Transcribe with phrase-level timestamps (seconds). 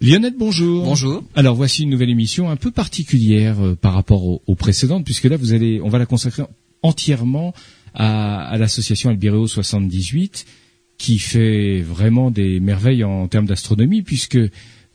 [0.00, 0.84] Lionel, bonjour.
[0.84, 1.24] Bonjour.
[1.34, 5.36] Alors voici une nouvelle émission un peu particulière euh, par rapport aux, précédentes, puisque là
[5.36, 6.44] vous allez, on va la consacrer
[6.82, 7.52] entièrement
[7.94, 10.46] à, l'association Albireo 78,
[10.98, 14.38] qui fait vraiment des merveilles en termes d'astronomie, puisque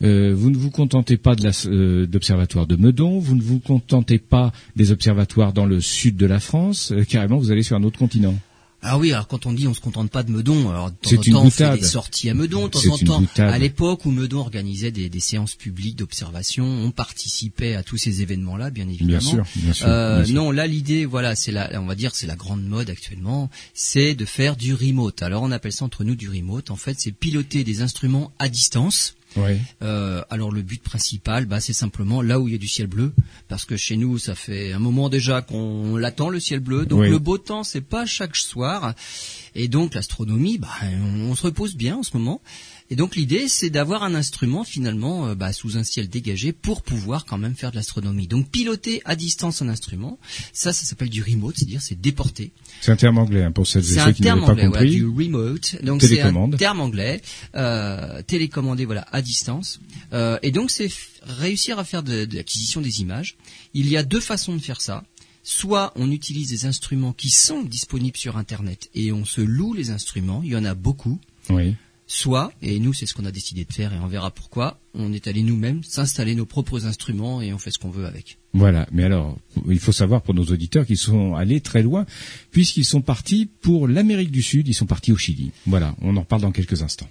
[0.02, 4.18] euh, vous ne vous contentez pas de euh, d'observatoire de Meudon, vous ne vous contentez
[4.18, 7.98] pas des observatoires dans le sud de la France, carrément vous allez sur un autre
[7.98, 8.34] continent.
[8.86, 11.16] Ah oui, alors quand on dit on se contente pas de Meudon, alors de temps
[11.16, 14.10] en temps on fait des sorties à Meudon, de temps en temps, à l'époque où
[14.10, 19.08] Meudon organisait des, des séances publiques d'observation, on participait à tous ces événements-là, bien évidemment.
[19.08, 22.26] Bien sûr, bien sûr, euh, Non, là l'idée, voilà, c'est la, on va dire, c'est
[22.26, 25.22] la grande mode actuellement, c'est de faire du remote.
[25.22, 26.70] Alors on appelle ça entre nous du remote.
[26.70, 29.58] En fait, c'est piloter des instruments à distance oui.
[29.82, 32.86] Euh, alors le but principal, bah, c'est simplement là où il y a du ciel
[32.86, 33.12] bleu,
[33.48, 36.86] parce que chez nous, ça fait un moment déjà qu'on l'attend le ciel bleu.
[36.86, 38.94] Donc le beau temps, c'est pas chaque soir,
[39.54, 42.40] et donc l'astronomie, bah, on se repose bien en ce moment.
[42.94, 46.82] Et donc l'idée, c'est d'avoir un instrument finalement euh, bah, sous un ciel dégagé pour
[46.82, 48.28] pouvoir quand même faire de l'astronomie.
[48.28, 50.16] Donc piloter à distance un instrument,
[50.52, 52.52] ça, ça s'appelle du remote, c'est-à-dire c'est déporter.
[52.82, 54.90] C'est un terme anglais hein, pour celles et ceux qui n'avaient pas compris.
[54.90, 55.82] du remote.
[55.82, 57.20] Donc c'est un terme anglais,
[57.56, 59.80] euh, télécommandé voilà à distance.
[60.12, 60.88] Euh, et donc c'est
[61.24, 63.34] réussir à faire de, de l'acquisition des images.
[63.74, 65.02] Il y a deux façons de faire ça.
[65.42, 69.90] Soit on utilise des instruments qui sont disponibles sur Internet et on se loue les
[69.90, 70.42] instruments.
[70.44, 71.18] Il y en a beaucoup.
[71.50, 71.74] Oui
[72.06, 75.12] soit, et nous c'est ce qu'on a décidé de faire et on verra pourquoi, on
[75.12, 78.38] est allé nous-mêmes s'installer nos propres instruments et on fait ce qu'on veut avec.
[78.52, 79.36] Voilà, mais alors
[79.68, 82.06] il faut savoir pour nos auditeurs qu'ils sont allés très loin
[82.50, 85.50] puisqu'ils sont partis pour l'Amérique du Sud, ils sont partis au Chili.
[85.66, 87.08] Voilà, on en reparle dans quelques instants.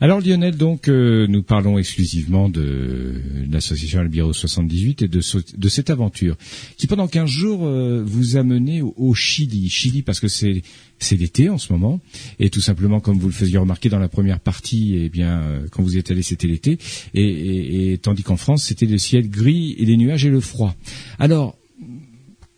[0.00, 3.14] Alors Lionel, donc euh, nous parlons exclusivement de,
[3.50, 5.20] l'association Albiro 78 et de,
[5.56, 6.36] de, cette aventure
[6.76, 9.70] qui pendant 15 jours euh, vous a mené au, Chili.
[9.70, 10.62] Chili parce que c'est
[10.98, 12.00] c'est l'été en ce moment
[12.38, 15.66] et tout simplement comme vous le faisiez remarquer dans la première partie, eh bien euh,
[15.70, 16.78] quand vous y êtes allé c'était l'été
[17.14, 20.74] et, et, tandis qu'en France c'était le ciel gris et les nuages et le froid.
[21.18, 21.56] Alors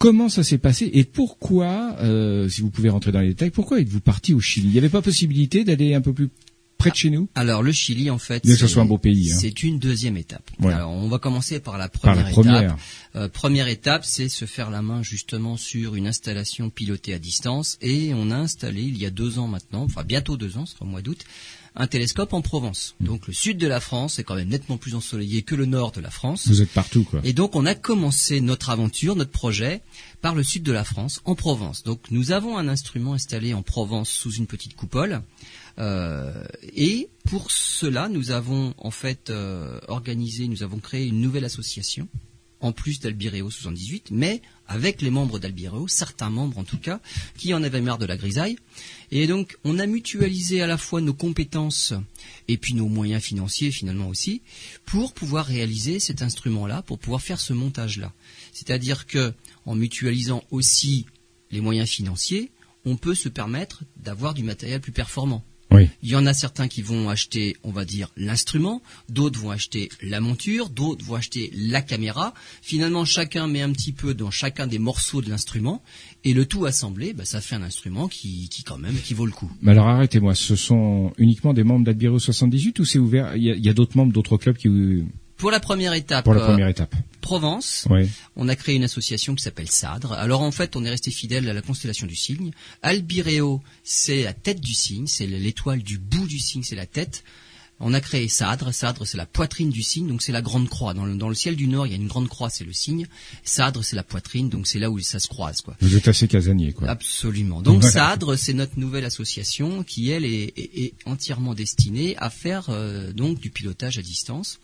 [0.00, 1.96] Comment ça s'est passé et pourquoi,
[2.48, 4.68] si vous pouvez rentrer dans les détails, pourquoi êtes-vous parti au Chili?
[4.68, 6.28] Il n'y avait pas possibilité d'aller un peu plus
[6.78, 9.32] près de chez nous Alors le Chili, en fait, c'est un beau pays.
[9.32, 9.36] Hein.
[9.38, 10.48] C'est une deuxième étape.
[10.62, 12.78] Alors on va commencer par la première étape.
[13.16, 17.78] Euh, première étape, c'est se faire la main justement sur une installation pilotée à distance,
[17.80, 20.74] et on a installé il y a deux ans maintenant, enfin bientôt deux ans, ce
[20.74, 21.24] sera au mois d'août,
[21.74, 22.94] un télescope en Provence.
[23.00, 23.06] Hmm.
[23.06, 25.92] Donc le sud de la France est quand même nettement plus ensoleillé que le nord
[25.92, 26.48] de la France.
[26.48, 27.20] Vous êtes partout quoi.
[27.24, 29.82] Et donc on a commencé notre aventure, notre projet
[30.20, 31.82] par le sud de la France, en Provence.
[31.82, 35.22] Donc nous avons un instrument installé en Provence sous une petite coupole.
[35.78, 41.44] Euh, et pour cela, nous avons en fait euh, organisé, nous avons créé une nouvelle
[41.44, 42.08] association
[42.60, 47.00] en plus d'Albireo 78, mais avec les membres d'Albireo, certains membres en tout cas,
[47.36, 48.58] qui en avaient marre de la grisaille.
[49.10, 51.94] Et donc, on a mutualisé à la fois nos compétences
[52.46, 54.42] et puis nos moyens financiers finalement aussi,
[54.84, 58.12] pour pouvoir réaliser cet instrument-là, pour pouvoir faire ce montage-là.
[58.52, 59.32] C'est-à-dire que,
[59.64, 61.06] en mutualisant aussi
[61.50, 62.50] les moyens financiers,
[62.84, 65.44] on peut se permettre d'avoir du matériel plus performant.
[65.70, 69.88] Il y en a certains qui vont acheter, on va dire, l'instrument, d'autres vont acheter
[70.02, 72.34] la monture, d'autres vont acheter la caméra.
[72.62, 75.82] Finalement, chacun met un petit peu dans chacun des morceaux de l'instrument,
[76.24, 79.26] et le tout assemblé, bah, ça fait un instrument qui, qui quand même, qui vaut
[79.26, 79.50] le coup.
[79.62, 83.36] Mais alors arrêtez-moi, ce sont uniquement des membres d'Adbiro 78 ou c'est ouvert?
[83.36, 84.68] Il y a, a d'autres membres d'autres clubs qui
[85.38, 86.94] pour la première étape, pour la première euh, étape.
[87.20, 87.86] Provence,
[88.36, 90.12] on a créé une association qui s'appelle SADRE.
[90.12, 92.52] Alors en fait, on est resté fidèle à la constellation du cygne.
[92.82, 97.24] Albireo, c'est la tête du cygne, c'est l'étoile du bout du cygne, c'est la tête.
[97.80, 98.72] On a créé Sadre.
[98.72, 100.94] Sadre, c'est la poitrine du cygne, donc c'est la grande croix.
[100.94, 103.06] Dans le, ciel du Nord, il y a une grande croix, c'est le cygne.
[103.44, 105.60] Sadre, c'est la poitrine, donc c'est là où ça se croise.
[105.60, 105.76] Quoi.
[105.80, 106.88] Vous êtes assez casanier, quoi.
[106.88, 107.62] Absolument.
[107.62, 113.38] Donc Sadre, c'est notre nouvelle association qui, elle, est, entièrement destinée à faire euh, donc
[113.38, 114.58] du pilotage à distance.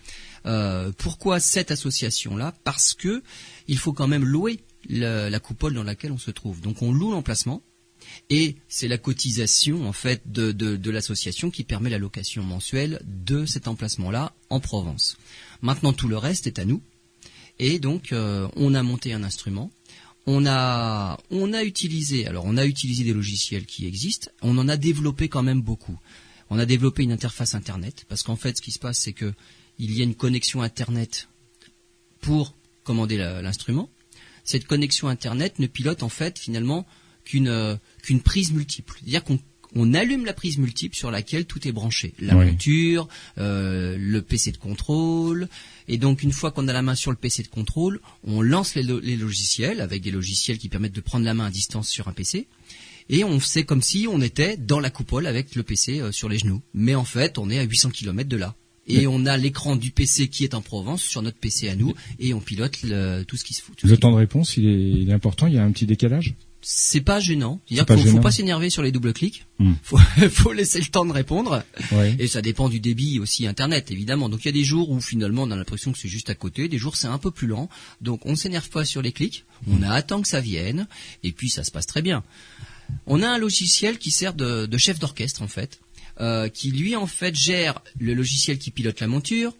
[0.46, 2.54] Euh, pourquoi cette association-là?
[2.64, 3.22] Parce que
[3.66, 6.60] il faut quand même louer la, coupole dans laquelle on se trouve.
[6.60, 7.62] Donc on loue l'emplacement
[8.28, 13.68] et c'est la cotisation en fait de, l'association qui permet la location mensuelle de cet
[13.68, 15.16] emplacement-là en Provence.
[15.62, 16.82] Maintenant tout le reste est à nous
[17.58, 19.70] et donc euh, on a monté un instrument.
[20.26, 24.68] On a, on a utilisé, alors on a utilisé des logiciels qui existent, on en
[24.70, 25.98] a développé quand même beaucoup.
[26.48, 29.34] On a développé une interface internet parce qu'en fait ce qui se passe c'est que
[29.78, 31.28] il y a une connexion Internet
[32.20, 33.90] pour commander l'instrument.
[34.44, 36.86] Cette connexion Internet ne pilote en fait finalement
[37.24, 38.94] qu'une euh, qu'une prise multiple.
[39.00, 39.38] C'est-à-dire qu'on
[39.74, 42.14] on allume la prise multiple sur laquelle tout est branché.
[42.20, 45.48] La monture, euh, le PC de contrôle.
[45.88, 48.76] Et donc, une fois qu'on a la main sur le PC de contrôle, on lance
[48.76, 52.12] les, logiciels avec des logiciels qui permettent de prendre la main à distance sur un
[52.12, 52.46] PC.
[53.08, 56.28] Et on fait comme si on était dans la coupole avec le PC euh, sur
[56.28, 56.62] les genoux.
[56.72, 58.54] Mais en fait, on est à 800 km de là
[58.86, 61.94] Et on a l'écran du PC qui est en Provence sur notre PC à nous
[62.18, 62.78] et on pilote
[63.26, 63.76] tout ce qui se fout.
[63.82, 65.46] Le temps de réponse, il est, il est important.
[65.46, 66.34] Il y a un petit décalage?
[66.66, 67.60] C'est pas gênant.
[67.68, 69.44] Il faut, faut pas s'énerver sur les doubles clics.
[69.58, 69.74] Hmm.
[69.82, 69.98] Faut,
[70.30, 71.62] faut laisser le temps de répondre.
[72.18, 74.30] Et ça dépend du débit aussi internet évidemment.
[74.30, 76.34] Donc il y a des jours où finalement on a l'impression que c'est juste à
[76.34, 77.68] côté, des jours c'est un peu plus lent.
[78.00, 79.44] Donc on s'énerve pas sur les clics.
[79.68, 80.86] On attend que ça vienne
[81.22, 82.22] et puis ça se passe très bien.
[83.06, 85.80] On a un logiciel qui sert de, de chef d'orchestre en fait,
[86.20, 89.54] euh, qui lui en fait gère le logiciel qui pilote la monture,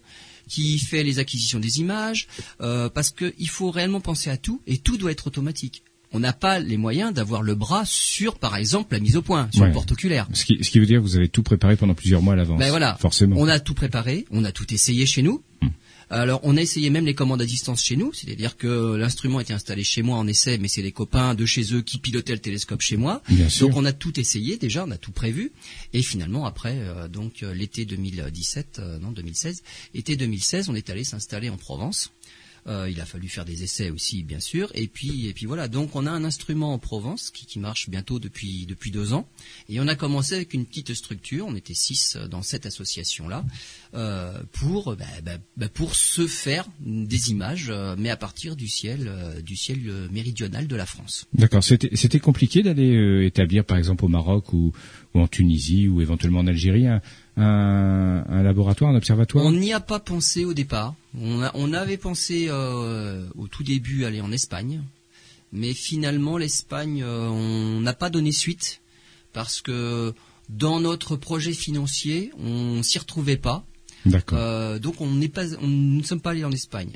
[0.47, 2.27] qui fait les acquisitions des images,
[2.61, 5.83] euh, parce qu'il faut réellement penser à tout et tout doit être automatique
[6.15, 9.49] on n'a pas les moyens d'avoir le bras sur, par exemple, la mise au point,
[9.53, 10.27] sur le porte oculaire.
[10.31, 12.37] Ce qui, ce qui, veut dire que vous avez tout préparé pendant plusieurs mois à
[12.37, 12.57] l'avance.
[12.57, 13.35] Ben voilà, forcément.
[13.37, 15.43] On a tout préparé, on a tout essayé chez nous.
[15.61, 15.67] Hmm.
[16.09, 19.53] Alors, on a essayé même les commandes à distance chez nous, c'est-à-dire que l'instrument était
[19.53, 22.39] installé chez moi en essai, mais c'est les copains de chez eux qui pilotaient le
[22.39, 23.21] télescope chez moi.
[23.29, 25.51] Bien donc, on a tout essayé déjà, on a tout prévu,
[25.93, 29.63] et finalement après, euh, donc euh, l'été 2017, euh, non 2016,
[29.93, 32.11] été 2016, on est allé s'installer en Provence.
[32.67, 34.71] Euh, il a fallu faire des essais aussi, bien sûr.
[34.73, 35.67] Et puis, et puis voilà.
[35.67, 39.27] Donc, on a un instrument en Provence qui, qui marche bientôt depuis depuis deux ans.
[39.69, 41.45] Et on a commencé avec une petite structure.
[41.47, 43.45] On était six dans cette association-là
[43.93, 48.67] euh, pour bah, bah, bah, pour se faire des images, euh, mais à partir du
[48.67, 49.79] ciel euh, du ciel
[50.11, 51.27] méridional de la France.
[51.33, 51.63] D'accord.
[51.63, 54.73] C'était compliqué d'aller établir, par exemple, au Maroc ou,
[55.15, 56.85] ou en Tunisie ou éventuellement en Algérie
[57.37, 59.45] un, laboratoire, un observatoire?
[59.45, 60.93] On n'y a pas pensé au départ.
[61.19, 64.83] On, avait pensé euh, au tout début aller en Espagne,
[65.53, 68.81] mais finalement l'Espagne, euh, on n'a pas donné suite
[69.33, 70.13] parce que
[70.49, 73.65] dans notre projet financier, on s'y retrouvait pas.
[74.05, 74.37] D'accord.
[74.39, 76.91] Euh, donc on n'est pas, on, nous ne sommes pas allés en Espagne.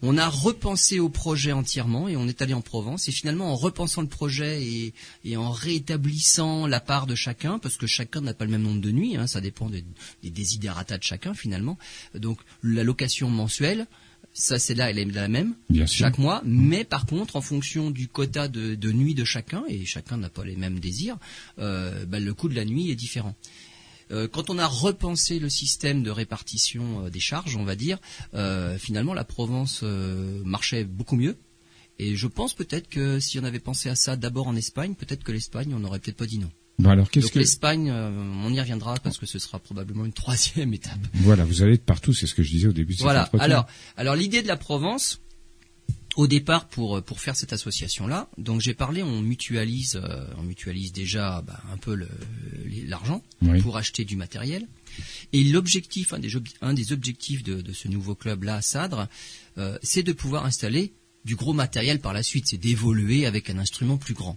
[0.00, 3.08] On a repensé au projet entièrement et on est allé en Provence.
[3.08, 7.76] Et finalement, en repensant le projet et, et en rétablissant la part de chacun, parce
[7.76, 9.84] que chacun n'a pas le même nombre de nuits, hein, ça dépend des,
[10.22, 11.78] des de chacun finalement.
[12.14, 13.86] Donc la location mensuelle,
[14.32, 15.54] ça c'est là, elle est la même
[15.86, 19.84] chaque mois, mais par contre, en fonction du quota de, de nuit de chacun, et
[19.84, 21.18] chacun n'a pas les mêmes désirs,
[21.58, 23.34] euh, bah, le coût de la nuit est différent.
[24.10, 27.98] Euh, quand on a repensé le système de répartition euh, des charges, on va dire,
[28.34, 29.82] euh, finalement la Provence
[30.44, 31.36] marchait beaucoup mieux.
[31.98, 35.24] Et je pense peut-être que si on avait pensé à ça d'abord en Espagne, peut-être
[35.24, 36.88] que l'Espagne, on n'aurait peut-être pas dit non.
[36.88, 41.00] alors, qu'est-ce que l'Espagne, on y reviendra parce que ce sera probablement une troisième étape.
[41.14, 42.94] Voilà, vous allez être partout, c'est ce que je disais au début.
[42.94, 43.28] De voilà.
[43.40, 43.66] Alors,
[43.96, 45.20] alors l'idée de la Provence,
[46.18, 50.26] au départ pour euh, pour faire cette association là donc j'ai parlé on mutualise euh,
[50.36, 51.96] on mutualise déjà bah, un peu
[52.86, 53.22] l'argent
[53.62, 54.66] pour acheter du matériel.
[55.32, 56.30] Et l'objectif un des
[56.60, 59.08] un des objectifs de, ce nouveau club là Sadre
[59.58, 60.92] euh, c'est de pouvoir installer
[61.24, 62.46] du gros matériel par la suite.
[62.48, 64.36] C'est d'évoluer avec un instrument plus grand.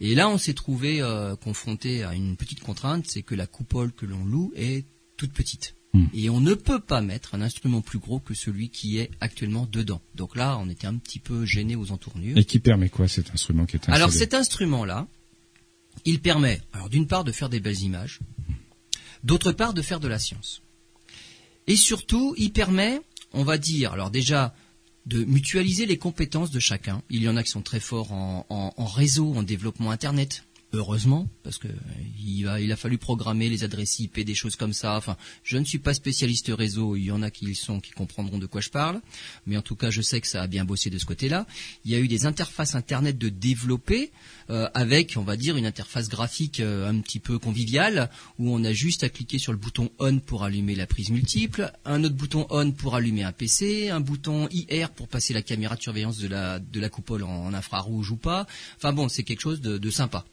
[0.00, 1.00] Et là on s'est trouvé
[1.40, 4.84] confronté à une petite contrainte c'est que la coupole que l'on loue est
[5.16, 6.06] toute petite Hmm.
[6.14, 9.66] Et on ne peut pas mettre un instrument plus gros que celui qui est actuellement
[9.70, 10.00] dedans.
[10.14, 12.38] Donc là, on était un petit peu gêné aux entournures.
[12.38, 15.08] Et qui permet quoi cet instrument qui est installé Alors cet instrument-là,
[16.04, 18.20] il permet, alors d'une part de faire des belles images,
[19.24, 20.62] d'autre part de faire de la science.
[21.66, 23.00] Et surtout, il permet,
[23.32, 24.54] on va dire, alors déjà,
[25.06, 27.02] de mutualiser les compétences de chacun.
[27.10, 31.28] Il y en a qui sont très forts en, en réseau, en développement Internet, heureusement,
[31.42, 31.68] parce que
[32.24, 34.96] il a, il a fallu programmer les adresses IP, des choses comme ça.
[34.96, 36.96] Enfin, je ne suis pas spécialiste réseau.
[36.96, 39.00] Il y en a qui le sont, qui comprendront de quoi je parle.
[39.46, 41.46] Mais en tout cas, je sais que ça a bien bossé de ce côté-là.
[41.84, 44.12] Il y a eu des interfaces internet de développer
[44.50, 48.64] euh, avec, on va dire, une interface graphique euh, un petit peu conviviale où on
[48.64, 52.16] a juste à cliquer sur le bouton on pour allumer la prise multiple, un autre
[52.16, 56.18] bouton on pour allumer un PC, un bouton IR pour passer la caméra de surveillance
[56.18, 58.46] de la de la coupole en, infrarouge ou pas.
[58.76, 60.24] Enfin bon, c'est quelque chose de sympa.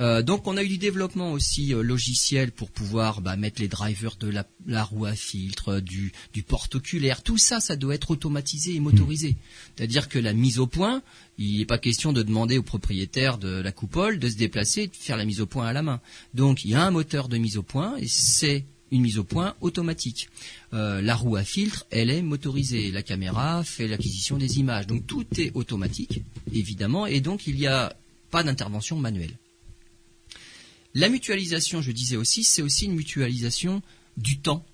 [0.00, 3.68] Euh, donc on a eu du développement aussi euh, logiciel pour pouvoir bah, mettre les
[3.68, 4.32] drivers de
[4.66, 6.12] la, roue à filtre, du,
[6.46, 7.22] porte oculaire.
[7.22, 9.36] Tout ça, ça doit être automatisé et motorisé.
[9.76, 11.02] C'est-à-dire que la mise au point,
[11.38, 14.86] il n'est pas question de demander au propriétaire de la coupole de se déplacer et
[14.88, 16.00] de faire la mise au point à la main.
[16.34, 19.24] Donc il y a un moteur de mise au point et c'est une mise au
[19.24, 20.28] point automatique.
[20.72, 22.90] Euh, la roue à filtre, elle est motorisée.
[22.90, 24.86] La caméra fait l'acquisition des images.
[24.86, 26.22] Donc tout est automatique,
[26.52, 27.94] évidemment, et donc il n'y a
[28.30, 29.36] pas d'intervention manuelle.
[30.94, 33.82] La mutualisation, je disais aussi, c'est aussi une mutualisation
[34.16, 34.64] du temps.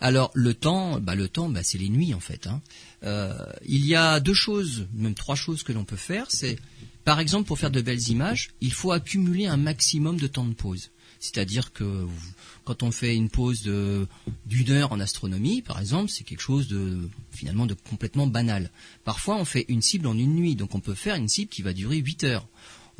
[0.00, 2.46] Alors le temps, bah, le temps, bah, c'est les nuits en fait.
[2.46, 2.60] Hein.
[3.04, 3.34] Euh,
[3.66, 6.26] il y a deux choses, même trois choses que l'on peut faire.
[6.28, 6.58] C'est,
[7.04, 10.54] par exemple, pour faire de belles images, il faut accumuler un maximum de temps de
[10.54, 10.90] pause.
[11.20, 12.08] C'est-à-dire que
[12.64, 17.08] quand on fait une pause d'une heure en astronomie, par exemple, c'est quelque chose de
[17.30, 18.72] finalement de complètement banal.
[19.04, 21.62] Parfois, on fait une cible en une nuit, donc on peut faire une cible qui
[21.62, 22.48] va durer 8 heures.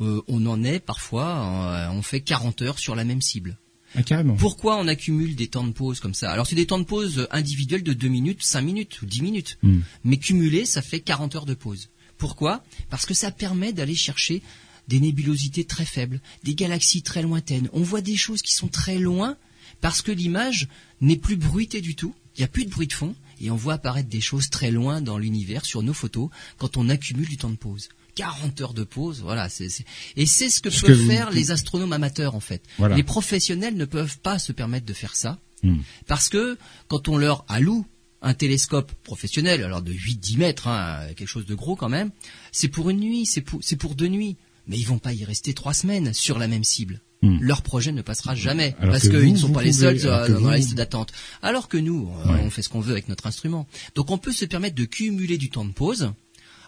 [0.03, 3.57] Euh, on en est parfois, euh, on fait 40 heures sur la même cible.
[3.95, 4.35] Ah, carrément.
[4.35, 6.31] Pourquoi on accumule des temps de pause comme ça?
[6.31, 9.57] Alors c'est des temps de pause individuels de 2 minutes, 5 minutes ou 10 minutes.
[9.61, 9.81] Hmm.
[10.03, 11.89] Mais cumulé, ça fait 40 heures de pause.
[12.17, 12.63] Pourquoi?
[12.89, 14.41] Parce que ça permet d'aller chercher
[14.87, 17.69] des nébulosités très faibles, des galaxies très lointaines.
[17.71, 19.37] On voit des choses qui sont très loin
[19.81, 20.67] parce que l'image
[21.01, 22.15] n'est plus bruitée du tout.
[22.35, 24.71] Il n'y a plus de bruit de fond et on voit apparaître des choses très
[24.71, 27.89] loin dans l'univers sur nos photos quand on accumule du temps de pause.
[28.15, 29.49] 40 heures de pause, voilà.
[29.49, 32.61] c'est c'est- Et c'est ce que peuvent que vous- faire les astronomes amateurs en fait.
[32.77, 32.95] Voilà.
[32.95, 35.77] Les professionnels ne peuvent pas se permettre de faire ça Hmm.
[36.07, 36.57] parce que
[36.89, 37.85] quand on leur alloue
[38.21, 42.11] un télescope professionnel, alors de 8-10 mètres, hein, quelque chose de gros quand même,
[42.51, 44.37] c'est pour une nuit, c'est pour, c'est pour deux nuits.
[44.67, 47.01] Mais ils vont pas y rester trois semaines sur la même cible.
[47.21, 47.37] Hmm.
[47.41, 50.39] Leur projet ne passera jamais Alors parce qu'ils ne sont pas les seuls euh, dans
[50.39, 51.11] vous- la liste d'attente.
[51.41, 52.39] Alors que nous, euh, Ouais.
[52.43, 53.67] on fait ce qu'on veut avec notre instrument.
[53.95, 56.11] Donc on peut se permettre de cumuler du temps de pause.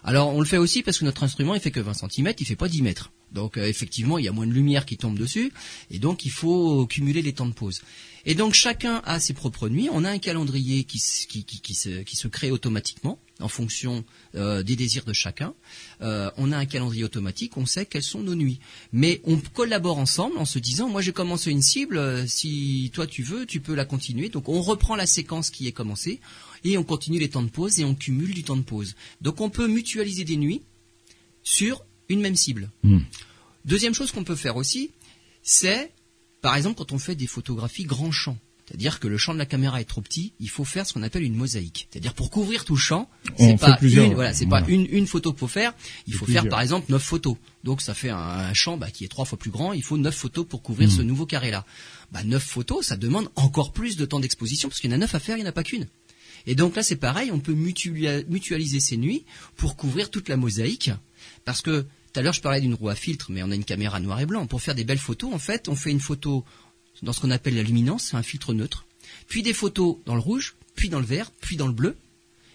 [0.06, 2.46] Alors on le fait aussi parce que notre instrument il fait que 20 cm, il
[2.46, 3.10] fait pas 10 mètres.
[3.32, 5.52] Donc euh, effectivement il y a moins de lumière qui tombe dessus
[5.90, 7.82] et donc il faut cumuler les temps de pause.
[8.24, 9.88] Et donc chacun a ses propres nuits.
[9.92, 14.62] On a un calendrier qui, qui, qui, qui se, se crée automatiquement en fonction euh,
[14.62, 15.54] des désirs de chacun.
[16.00, 18.60] Euh, on a un calendrier automatique, on sait quelles sont nos nuits.
[18.92, 23.06] Mais on collabore ensemble en se disant, moi j'ai commencé une cible, euh, si toi
[23.06, 24.28] tu veux, tu peux la continuer.
[24.28, 26.20] Donc on reprend la séquence qui est commencée
[26.66, 28.94] et on continue les temps de pause et on cumule du temps de pause.
[29.20, 30.62] Donc on peut mutualiser des nuits
[31.42, 32.70] sur une même cible.
[32.82, 33.00] Hmm.
[33.64, 34.90] Deuxième chose qu'on peut faire aussi,
[35.42, 35.92] c'est,
[36.42, 38.36] par exemple, quand on fait des photographies grand champ.
[38.68, 41.04] C'est-à-dire que le champ de la caméra est trop petit, il faut faire ce qu'on
[41.04, 41.86] appelle une mosaïque.
[41.88, 43.08] C'est-à-dire pour couvrir tout le champ,
[43.38, 44.66] c'est pas une, voilà, c'est voilà.
[44.66, 45.72] pas une, une photo qu'il faut faire.
[46.08, 47.36] Il faut faire par exemple neuf photos.
[47.62, 49.72] Donc ça fait un, un champ bah, qui est trois fois plus grand.
[49.72, 50.96] Il faut neuf photos pour couvrir Hmm.
[50.96, 51.64] ce nouveau carré-là.
[52.10, 54.98] Bah, neuf photos, ça demande encore plus de temps d'exposition parce qu'il y en a
[54.98, 55.86] neuf à faire, il n'y en a pas qu'une.
[56.46, 59.24] Et donc là, c'est pareil, on peut mutua- mutualiser ces nuits
[59.56, 60.90] pour couvrir toute la mosaïque.
[61.44, 63.64] Parce que tout à l'heure, je parlais d'une roue à filtre, mais on a une
[63.64, 64.46] caméra noir et blanc.
[64.46, 66.44] Pour faire des belles photos, en fait, on fait une photo
[67.02, 68.86] dans ce qu'on appelle la luminance, c'est un filtre neutre.
[69.28, 71.96] Puis des photos dans le rouge, puis dans le vert, puis dans le bleu.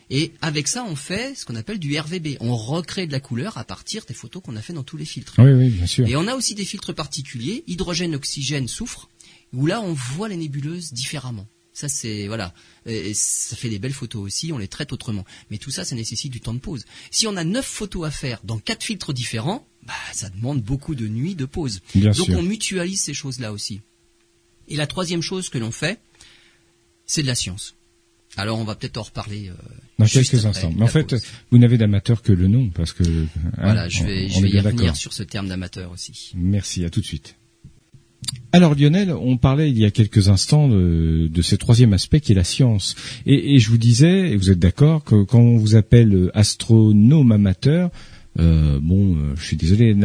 [0.09, 2.37] Et avec ça, on fait ce qu'on appelle du RVB.
[2.41, 5.05] On recrée de la couleur à partir des photos qu'on a fait dans tous les
[5.05, 5.35] filtres.
[5.37, 6.05] Oui, oui, bien sûr.
[6.07, 9.09] Et on a aussi des filtres particuliers, hydrogène, oxygène, soufre,
[9.53, 11.47] où là on voit les nébuleuses différemment.
[11.81, 12.53] Ça c'est voilà,
[12.85, 15.25] Et ça fait des belles photos aussi, on les traite autrement.
[15.49, 16.85] Mais tout ça, ça nécessite du temps de pause.
[17.09, 20.93] Si on a neuf photos à faire dans quatre filtres différents, bah, ça demande beaucoup
[20.93, 21.81] de nuits de pause.
[21.95, 22.37] Bien Donc sûr.
[22.37, 23.81] on mutualise ces choses-là aussi.
[24.67, 25.99] Et la troisième chose que l'on fait,
[27.07, 27.73] c'est de la science.
[28.37, 29.49] Alors on va peut-être en reparler.
[29.49, 29.53] euh,
[29.97, 30.71] Dans quelques instants.
[30.77, 31.23] Mais en fait, pause.
[31.49, 33.03] vous n'avez d'amateur que le nom, parce que.
[33.03, 35.91] hein, voilà, je vais, on je est vais y bien revenir sur ce terme d'amateur
[35.91, 36.31] aussi.
[36.35, 37.35] Merci, à tout de suite.
[38.53, 42.33] Alors Lionel, on parlait il y a quelques instants de, de ce troisième aspect qui
[42.33, 42.95] est la science.
[43.25, 47.31] Et, et je vous disais, et vous êtes d'accord, que quand on vous appelle astronome
[47.31, 47.91] amateur,
[48.39, 49.95] euh, bon, euh, je suis désolé,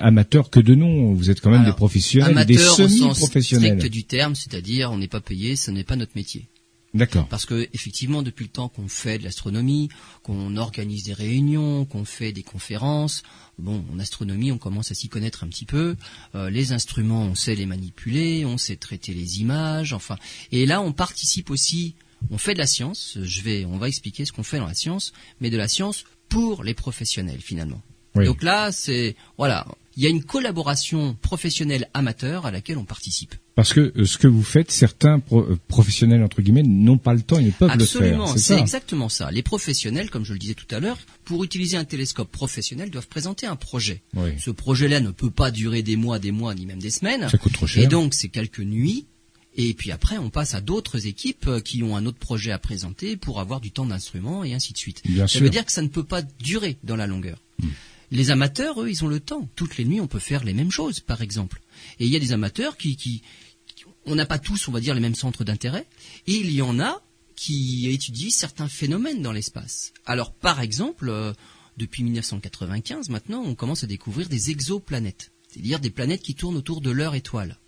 [0.00, 3.78] amateur que de nom, vous êtes quand même Alors, des professionnels, des au sens semi-professionnels.
[3.78, 6.46] strict du terme, c'est-à-dire on n'est pas payé, ce n'est pas notre métier.
[6.92, 7.28] D'accord.
[7.28, 9.88] Parce que effectivement, depuis le temps qu'on fait de l'astronomie,
[10.22, 13.22] qu'on organise des réunions, qu'on fait des conférences,
[13.58, 15.96] bon, en astronomie, on commence à s'y connaître un petit peu.
[16.34, 20.16] Euh, les instruments, on sait les manipuler, on sait traiter les images, enfin.
[20.50, 21.94] Et là, on participe aussi.
[22.30, 23.18] On fait de la science.
[23.22, 26.04] Je vais, on va expliquer ce qu'on fait dans la science, mais de la science
[26.28, 27.80] pour les professionnels finalement.
[28.16, 28.24] Oui.
[28.24, 29.66] Donc là, c'est voilà,
[30.00, 33.34] il y a une collaboration professionnelle amateur à laquelle on participe.
[33.54, 37.12] Parce que euh, ce que vous faites, certains pro- euh, professionnels entre guillemets n'ont pas
[37.12, 38.38] le temps, ils ne peuvent Absolument, le faire.
[38.38, 39.30] C'est exactement ça.
[39.30, 43.08] Les professionnels, comme je le disais tout à l'heure, pour utiliser un télescope professionnel, doivent
[43.08, 44.00] présenter un projet.
[44.14, 44.30] Oui.
[44.38, 47.28] Ce projet-là ne peut pas durer des mois, des mois, ni même des semaines.
[47.28, 47.82] Ça coûte trop cher.
[47.84, 49.04] Et donc, c'est quelques nuits.
[49.54, 52.58] Et puis après, on passe à d'autres équipes euh, qui ont un autre projet à
[52.58, 55.02] présenter pour avoir du temps d'instrument et ainsi de suite.
[55.04, 55.40] Bien Ça sûr.
[55.40, 55.44] Hmm.
[55.44, 57.36] veut dire que ça ne peut pas durer dans la longueur.
[58.10, 59.48] Les amateurs, eux, ils ont le temps.
[59.54, 61.60] Toutes les nuits, on peut faire les mêmes choses, par exemple.
[61.98, 63.22] Et il y a des amateurs qui,
[64.04, 65.86] on n'a pas tous, on va dire, les mêmes centres d'intérêt.
[66.26, 67.02] Et il y en a
[67.36, 69.92] qui étudient certains phénomènes dans l'espace.
[70.04, 71.32] Alors, par exemple, euh,
[71.76, 75.32] depuis 1995, maintenant, on commence à découvrir des exoplanètes.
[75.48, 77.58] C'est-à-dire des planètes qui tournent autour de leur étoile.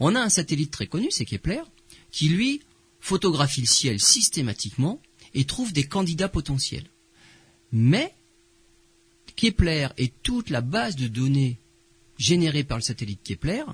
[0.00, 1.62] On a un satellite très connu, c'est Kepler,
[2.10, 2.62] qui lui
[3.00, 5.00] photographie le ciel systématiquement
[5.34, 6.88] et trouve des candidats potentiels.
[7.72, 8.14] Mais
[9.42, 11.58] Kepler et toute la base de données
[12.16, 13.64] générée par le satellite Kepler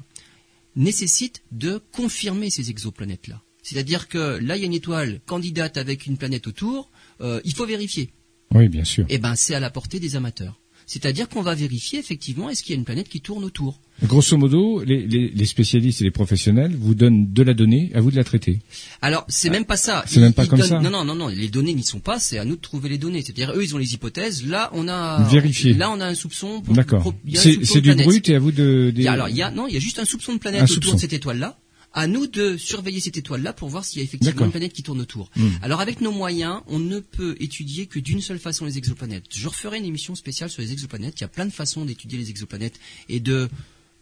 [0.76, 3.42] nécessitent de confirmer ces exoplanètes-là.
[3.62, 7.52] C'est-à-dire que là, il y a une étoile candidate avec une planète autour, euh, il
[7.52, 8.08] faut vérifier.
[8.54, 9.04] Oui, bien sûr.
[9.10, 10.58] Eh ben, c'est à la portée des amateurs.
[10.90, 13.78] C'est-à-dire qu'on va vérifier effectivement est-ce qu'il y a une planète qui tourne autour.
[14.02, 18.00] Grosso modo, les, les- les spécialistes et les professionnels vous donnent de la donnée, à
[18.00, 18.60] vous de la traiter.
[19.02, 20.02] Alors, c'est même pas ça.
[20.06, 20.80] C'est même pas comme donnent- ça.
[20.80, 21.28] Non, non, non, non.
[21.28, 22.18] Les données n'y sont pas.
[22.18, 23.20] C'est à nous de trouver les données.
[23.20, 24.46] C'est-à-dire, eux, ils ont les hypothèses.
[24.46, 25.74] Là, on a Vérifier.
[25.74, 26.62] Là, on a un soupçon.
[26.70, 27.12] D'accord.
[27.34, 28.86] C'est du brut et à vous de.
[28.88, 30.32] Il des- y a- alors, il y a non, il y a juste un soupçon
[30.32, 30.94] de planète Un autour soupçon.
[30.94, 31.58] de cette étoile-là.
[31.94, 34.82] À nous de surveiller cette étoile-là pour voir s'il y a effectivement une planète qui
[34.82, 35.30] tourne autour.
[35.36, 35.48] Hmm.
[35.62, 39.24] Alors avec nos moyens, on ne peut étudier que d'une seule façon les exoplanètes.
[39.30, 41.14] Je referai une émission spéciale sur les exoplanètes.
[41.18, 42.78] Il y a plein de façons d'étudier les exoplanètes
[43.08, 43.48] et de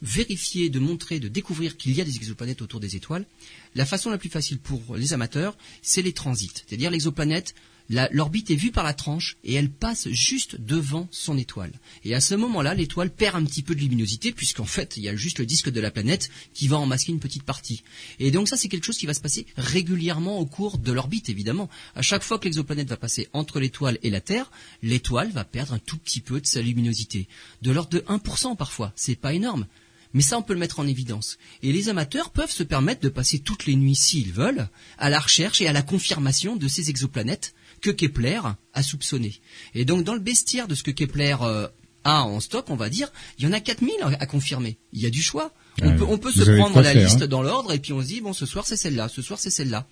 [0.03, 3.25] vérifier, de montrer, de découvrir qu'il y a des exoplanètes autour des étoiles.
[3.75, 6.53] La façon la plus facile pour les amateurs, c'est les transits.
[6.67, 7.55] C'est-à-dire l'exoplanète
[7.89, 11.73] l'orbite est vue par la tranche et elle passe juste devant son étoile.
[12.05, 15.09] Et à ce moment-là, l'étoile perd un petit peu de luminosité puisqu'en fait, il y
[15.09, 17.83] a juste le disque de la planète qui va en masquer une petite partie.
[18.19, 21.29] Et donc ça, c'est quelque chose qui va se passer régulièrement au cours de l'orbite,
[21.29, 21.69] évidemment.
[21.95, 24.51] À chaque fois que l'exoplanète va passer entre l'étoile et la Terre,
[24.83, 27.29] l'étoile va perdre un tout petit peu de sa luminosité.
[27.63, 28.93] De l'ordre de 1% parfois.
[28.97, 29.67] C'est pas énorme.
[30.15, 31.37] Mais ça, on peut le mettre en évidence.
[31.63, 35.21] Et les amateurs peuvent se permettre de passer toutes les nuits, s'ils veulent, à la
[35.21, 37.55] recherche et à la confirmation de ces exoplanètes
[37.87, 38.41] que Kepler
[38.73, 39.41] a soupçonné.
[39.75, 41.69] Et donc dans le bestiaire de ce que Kepler euh,
[42.03, 44.77] a en stock, on va dire, il y en a 4000 à confirmer.
[44.93, 45.53] Il y a du choix.
[45.83, 47.27] On peut, se prendre la liste hein.
[47.27, 49.51] dans l'ordre et puis on se dit, bon, ce soir c'est celle-là, ce soir c'est
[49.51, 49.87] celle-là.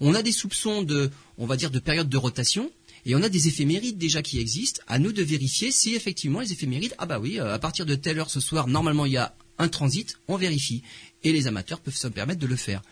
[0.00, 2.70] On a des soupçons de, on va dire, de période de rotation.
[3.08, 4.82] Et on a des éphémérides déjà qui existent.
[4.88, 7.94] À nous de vérifier si effectivement les éphémérides, ah bah oui, euh, à partir de
[7.94, 10.82] telle heure ce soir, normalement il y a un transit, on vérifie.
[11.22, 12.82] Et les amateurs peuvent se permettre de le faire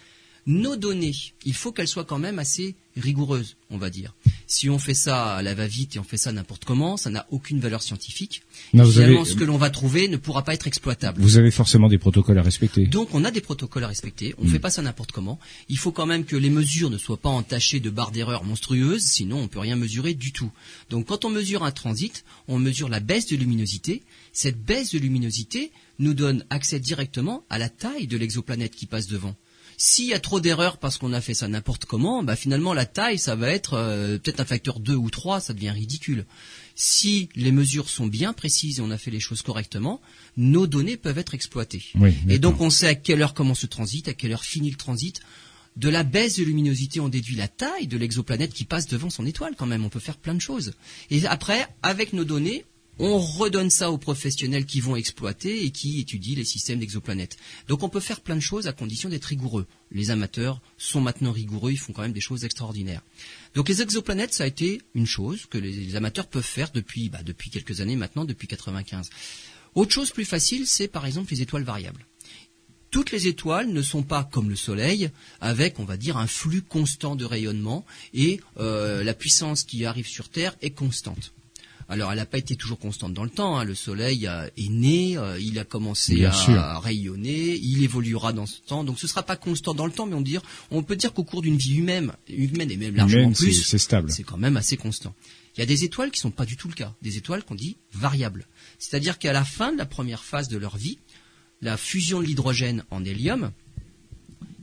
[0.46, 4.14] nos données, il faut qu'elles soient quand même assez rigoureuses, on va dire.
[4.46, 7.26] Si on fait ça à la va-vite et on fait ça n'importe comment, ça n'a
[7.30, 8.42] aucune valeur scientifique.
[8.72, 11.20] Non, Finalement, ce que l'on va trouver ne pourra pas être exploitable.
[11.20, 12.86] Vous avez forcément des protocoles à respecter.
[12.86, 14.34] Donc, on a des protocoles à respecter.
[14.38, 14.52] On ne hmm.
[14.52, 15.38] fait pas ça n'importe comment.
[15.68, 19.02] Il faut quand même que les mesures ne soient pas entachées de barres d'erreur monstrueuses,
[19.02, 20.50] sinon on peut rien mesurer du tout.
[20.90, 24.02] Donc, quand on mesure un transit, on mesure la baisse de luminosité.
[24.32, 29.06] Cette baisse de luminosité nous donne accès directement à la taille de l'exoplanète qui passe
[29.06, 29.34] devant.
[29.76, 32.86] S'il y a trop d'erreurs parce qu'on a fait ça n'importe comment, bah finalement la
[32.86, 36.26] taille, ça va être euh, peut-être un facteur 2 ou 3, ça devient ridicule.
[36.74, 40.00] Si les mesures sont bien précises et on a fait les choses correctement,
[40.36, 41.84] nos données peuvent être exploitées.
[42.28, 44.76] et donc on sait à quelle heure commence le transit, à quelle heure finit le
[44.76, 45.20] transit.
[45.76, 49.26] De la baisse de luminosité, on déduit la taille de l'exoplanète qui passe devant son
[49.26, 49.84] étoile quand même.
[49.84, 50.74] On peut faire plein de choses.
[51.10, 52.64] Et après, avec nos données,
[52.98, 57.36] on redonne ça aux professionnels qui vont exploiter et qui étudient les systèmes d'exoplanètes.
[57.68, 59.66] Donc on peut faire plein de choses à condition d'être rigoureux.
[59.90, 63.02] Les amateurs sont maintenant rigoureux, ils font quand même des choses extraordinaires.
[63.54, 67.22] Donc les exoplanètes, ça a été une chose que les amateurs peuvent faire depuis, bah,
[67.22, 69.10] depuis quelques années maintenant, depuis 95.
[69.74, 72.06] Autre chose plus facile, c'est par exemple les étoiles variables.
[72.94, 76.62] Toutes les étoiles ne sont pas comme le Soleil, avec, on va dire, un flux
[76.62, 81.34] constant de rayonnement et euh, la puissance qui arrive sur Terre est constante.
[81.88, 83.58] Alors, elle n'a pas été toujours constante dans le temps.
[83.58, 83.64] Hein.
[83.64, 88.84] Le Soleil est né, euh, il a commencé à, rayonner, il évoluera dans ce temps.
[88.84, 91.12] Donc, ce ne sera pas constant dans le temps, mais on, dire, on peut dire
[91.12, 94.10] qu'au cours d'une vie humaine, humaine et même largement plus, c'est stable.
[94.10, 95.14] C'est quand même assez constant.
[95.56, 96.94] Il y a des étoiles qui ne sont pas du tout le cas.
[97.02, 98.46] Des étoiles qu'on dit variables.
[98.78, 100.98] C'est-à-dire qu'à la fin de la première phase de leur vie,
[101.60, 103.52] la fusion de l'hydrogène en hélium,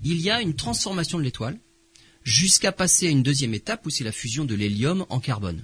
[0.03, 1.57] il y a une transformation de l'étoile
[2.23, 5.63] jusqu'à passer à une deuxième étape où c'est la fusion de l'hélium en carbone.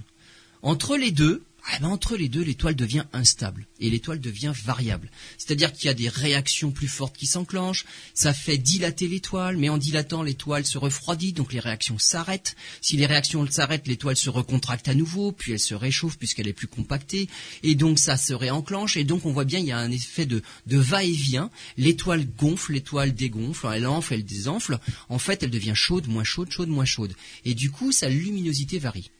[0.62, 5.10] Entre les deux, ah entre les deux, l'étoile devient instable et l'étoile devient variable.
[5.36, 9.68] C'est-à-dire qu'il y a des réactions plus fortes qui s'enclenchent, ça fait dilater l'étoile, mais
[9.68, 12.56] en dilatant, l'étoile se refroidit, donc les réactions s'arrêtent.
[12.80, 16.54] Si les réactions s'arrêtent, l'étoile se recontracte à nouveau, puis elle se réchauffe puisqu'elle est
[16.54, 17.28] plus compactée,
[17.62, 20.24] et donc ça se réenclenche, et donc on voit bien il y a un effet
[20.24, 21.50] de, de va-et-vient.
[21.76, 24.78] L'étoile gonfle, l'étoile dégonfle, elle enfle, elle désenfle.
[25.10, 27.14] En fait, elle devient chaude, moins chaude, chaude, moins chaude.
[27.44, 29.10] Et du coup, sa luminosité varie.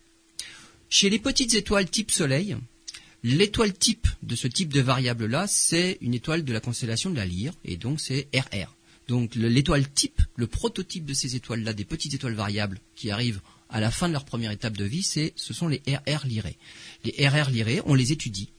[0.90, 2.56] Chez les petites étoiles type Soleil,
[3.22, 7.26] l'étoile type de ce type de variable-là, c'est une étoile de la constellation de la
[7.26, 8.74] Lyre, et donc c'est RR.
[9.06, 13.80] Donc l'étoile type, le prototype de ces étoiles-là, des petites étoiles variables qui arrivent à
[13.80, 16.56] la fin de leur première étape de vie, ce sont les RR lyrées.
[17.04, 18.50] Les RR lyrées, on les étudie.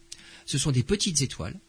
[0.45, 1.59] Ce sont des petites étoiles.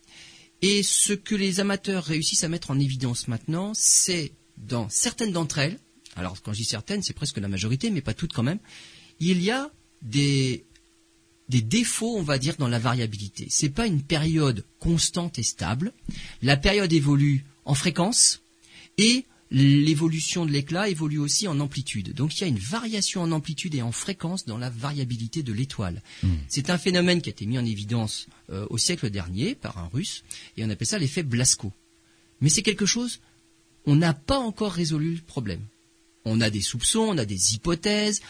[0.61, 5.59] Et ce que les amateurs réussissent à mettre en évidence maintenant, c'est dans certaines d'entre
[5.59, 5.79] elles,
[6.17, 8.59] alors quand je dis certaines, c'est presque la majorité, mais pas toutes quand même,
[9.21, 9.71] il y a
[10.03, 10.65] des,
[11.49, 13.49] défauts, on va dire, dans la variabilité.
[13.51, 15.93] Ce n'est pas une période constante et stable.
[16.43, 18.43] La période évolue en fréquence
[18.99, 22.15] et l'évolution de l'éclat évolue aussi en amplitude.
[22.15, 25.53] Donc il y a une variation en amplitude et en fréquence dans la variabilité de
[25.53, 26.03] l'étoile.
[26.23, 26.35] Hmm.
[26.49, 29.89] C'est un phénomène qui a été mis en évidence euh, au siècle dernier par un
[29.93, 30.23] russe
[30.57, 31.73] et on appelle ça l'effet Blasco.
[32.41, 33.21] Mais c'est quelque chose,
[33.87, 35.63] on n'a pas encore résolu le problème.
[36.25, 38.21] On a des soupçons, on a des hypothèses,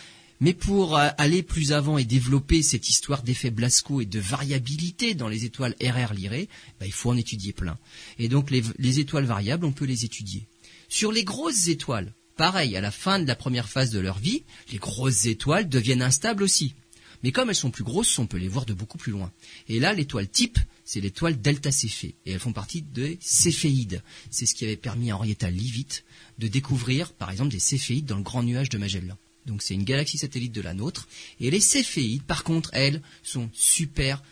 [0.40, 5.14] mais pour euh, aller plus avant et développer cette histoire d'effet Blasco et de variabilité
[5.14, 6.48] dans les étoiles RR lirées,
[6.81, 7.79] bah, il faut en étudier plein.
[8.18, 10.46] Et donc les, étoiles variables, on peut les étudier.
[10.88, 14.44] Sur les grosses étoiles, pareil, à la fin de la première phase de leur vie,
[14.72, 16.74] les grosses étoiles deviennent instables aussi.
[17.22, 19.31] Mais comme elles sont plus grosses, on peut les voir de beaucoup plus loin.
[19.68, 22.14] Et là, l'étoile type, c'est l'étoile Delta Céphée.
[22.24, 24.03] Et elles font partie des céphéides.
[24.31, 26.05] C'est ce qui avait permis à Henrietta Leavitt
[26.38, 29.18] de découvrir, par exemple, des céphéides dans le grand nuage de Magellan.
[29.50, 31.08] Donc c'est une galaxie satellite de la nôtre.
[31.40, 34.22] Et les céphéides, par contre, elles, sont super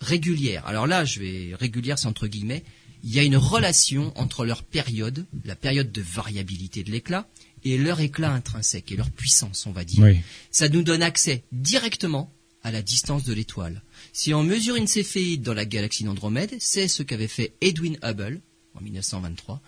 [0.00, 0.66] régulières.
[0.66, 2.64] Alors là, je vais régulière, c'est entre guillemets.
[3.04, 7.28] Il y a une relation entre leur période, la période de variabilité de l'éclat,
[7.64, 10.04] et leur éclat intrinsèque et leur puissance, on va dire.
[10.50, 12.32] Ça nous donne accès directement
[12.64, 13.82] à la distance de l'étoile.
[14.12, 18.40] Si on mesure une céphéide dans la galaxie d'Andromède, c'est ce qu'avait fait Edwin Hubble
[18.74, 19.62] en 1923.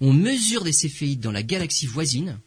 [0.00, 2.40] On mesure des céphéides dans la galaxie voisine.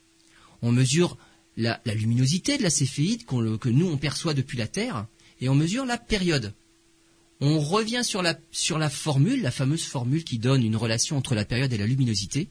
[0.62, 1.17] On mesure
[1.58, 5.08] la, luminosité de la céphéide que nous on perçoit depuis la Terre
[5.41, 6.54] et on mesure la période.
[7.41, 11.36] On revient sur la, sur la formule, la fameuse formule qui donne une relation entre
[11.36, 12.48] la période et la luminosité.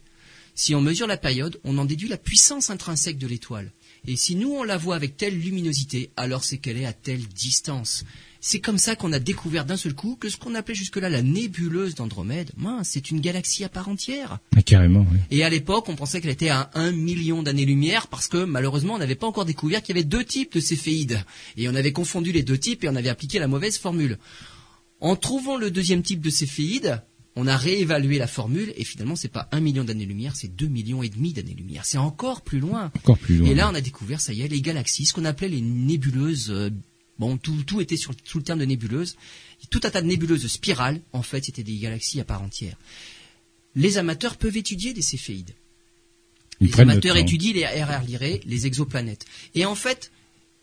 [0.55, 3.73] Si on mesure la période, on en déduit la puissance intrinsèque de l'étoile.
[4.07, 7.27] Et si nous on la voit avec telle luminosité, alors c'est qu'elle est à telle
[7.27, 8.05] distance.
[8.46, 11.22] C'est comme ça qu'on a découvert d'un seul coup que ce qu'on appelait jusque-là la
[11.22, 12.50] nébuleuse d'Andromède,
[12.83, 14.38] c'est une galaxie à part entière.
[14.54, 15.18] Ah, carrément, oui.
[15.30, 18.98] Et à l'époque, on pensait qu'elle était à un million d'années-lumière parce que malheureusement, on
[18.98, 21.24] n'avait pas encore découvert qu'il y avait deux types de céphéides.
[21.57, 24.18] Et on avait confondu les deux types et on avait appliqué la mauvaise formule.
[25.00, 27.02] En trouvant le deuxième type de céphéide,
[27.37, 31.02] on a réévalué la formule et finalement c'est pas un million d'années-lumière, c'est deux millions
[31.02, 31.87] et demi d'années-lumière.
[31.87, 32.92] C'est encore plus loin.
[32.94, 33.48] Encore plus loin.
[33.48, 36.70] Et là on a découvert, ça y est, les galaxies, ce qu'on appelait les nébuleuses.
[37.18, 39.16] Bon, tout, était sur, sous le terme de nébuleuse.
[39.70, 42.77] Tout un tas de nébuleuses spirales, en fait, c'était des galaxies à part entière.
[43.77, 45.55] Les amateurs peuvent étudier des céphéides.
[46.61, 49.27] les amateurs étudient les RR Lyrae, les exoplanètes.
[49.55, 50.11] Et en fait,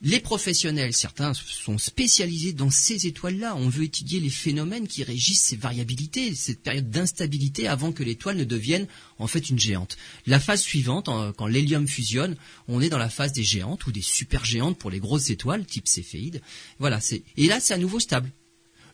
[0.03, 3.55] les professionnels, certains sont spécialisés dans ces étoiles-là.
[3.55, 8.37] On veut étudier les phénomènes qui régissent ces variabilités, cette période d'instabilité avant que l'étoile
[8.37, 8.87] ne devienne
[9.19, 9.97] en fait une géante.
[10.25, 12.35] La phase suivante, quand l'hélium fusionne,
[12.67, 15.87] on est dans la phase des géantes ou des supergéantes pour les grosses étoiles, type
[15.87, 16.41] céphéide.
[16.79, 16.99] Voilà,
[17.37, 18.31] et là c'est à nouveau stable.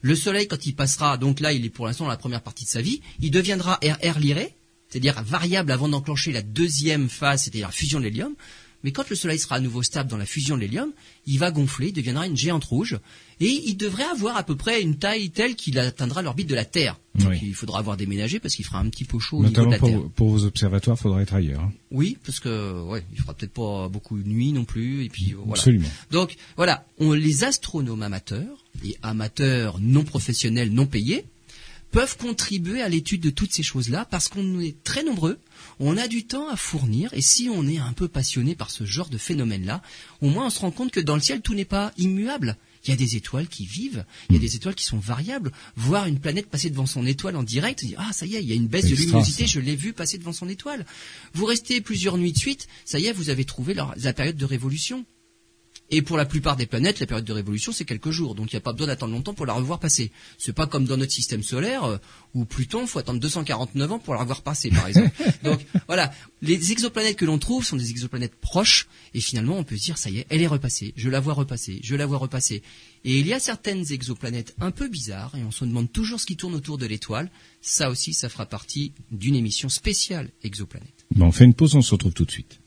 [0.01, 2.65] Le Soleil, quand il passera, donc là il est pour l'instant dans la première partie
[2.65, 4.49] de sa vie, il deviendra RR Lyrae,
[4.89, 8.35] c'est-à-dire variable avant d'enclencher la deuxième phase, c'est-à-dire la fusion de l'hélium.
[8.83, 10.91] Mais quand le Soleil sera à nouveau stable dans la fusion de l'hélium,
[11.25, 12.99] il va gonfler, il deviendra une géante rouge,
[13.39, 16.65] et il devrait avoir à peu près une taille telle qu'il atteindra l'orbite de la
[16.65, 16.97] Terre.
[17.15, 19.71] Donc il faudra avoir déménagé parce qu'il fera un petit peu chaud au niveau de
[19.71, 20.01] la pour, Terre.
[20.15, 21.61] pour vos observatoires, il faudra être ailleurs.
[21.61, 21.73] Hein.
[21.89, 25.33] Oui, parce que ouais, il fera peut-être pas beaucoup de nuit non plus, et puis
[25.33, 25.53] voilà.
[25.53, 25.89] Absolument.
[26.11, 31.25] Donc voilà, on, les astronomes amateurs et amateurs non professionnels non payés
[31.91, 35.39] peuvent contribuer à l'étude de toutes ces choses-là parce qu'on est très nombreux
[35.79, 38.85] on a du temps à fournir et si on est un peu passionné par ce
[38.85, 39.81] genre de phénomène-là,
[40.21, 42.57] au moins on se rend compte que dans le ciel tout n'est pas immuable.
[42.85, 45.51] Il y a des étoiles qui vivent, il y a des étoiles qui sont variables.
[45.75, 48.53] Voir une planète passer devant son étoile en direct, ah ça y est, il y
[48.53, 50.85] a une baisse de luminosité, je l'ai vu passer devant son étoile.
[51.33, 54.45] Vous restez plusieurs nuits de suite, ça y est, vous avez trouvé la période de
[54.45, 55.05] révolution.
[55.89, 58.35] Et pour la plupart des planètes, la période de révolution, c'est quelques jours.
[58.35, 60.11] Donc il n'y a pas besoin d'attendre longtemps pour la revoir passer.
[60.37, 61.97] C'est pas comme dans notre système solaire, euh,
[62.33, 65.11] où Pluton, faut attendre 249 ans pour la revoir passer, par exemple.
[65.43, 69.77] Donc voilà, les exoplanètes que l'on trouve sont des exoplanètes proches, et finalement on peut
[69.77, 72.17] se dire, ça y est, elle est repassée, je la vois repasser, je la vois
[72.17, 72.63] repasser.
[73.05, 76.25] Et il y a certaines exoplanètes un peu bizarres, et on se demande toujours ce
[76.25, 77.31] qui tourne autour de l'étoile.
[77.61, 81.05] Ça aussi, ça fera partie d'une émission spéciale exoplanète.
[81.17, 82.59] on fait une pause, on se retrouve tout de suite.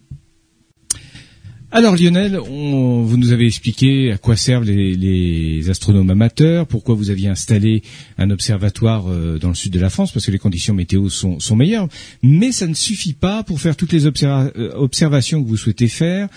[1.73, 7.29] Alors Lionel, vous nous avez expliqué à quoi servent les, astronomes amateurs, pourquoi vous aviez
[7.29, 7.83] installé
[8.19, 11.39] un observatoire euh, dans le sud de la France, parce que les conditions météo sont,
[11.55, 11.89] meilleures,
[12.25, 16.29] mais ça ne suffit pas pour faire toutes les euh, observations que vous souhaitez faire.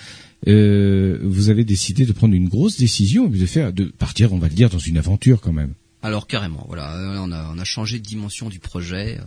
[0.47, 4.49] Euh, vous avez décidé de prendre une grosse décision, de faire, de partir, on va
[4.49, 5.73] le dire, dans une aventure quand même.
[6.03, 9.19] Alors carrément, voilà, euh, on a, changé de dimension du projet.
[9.19, 9.23] Euh,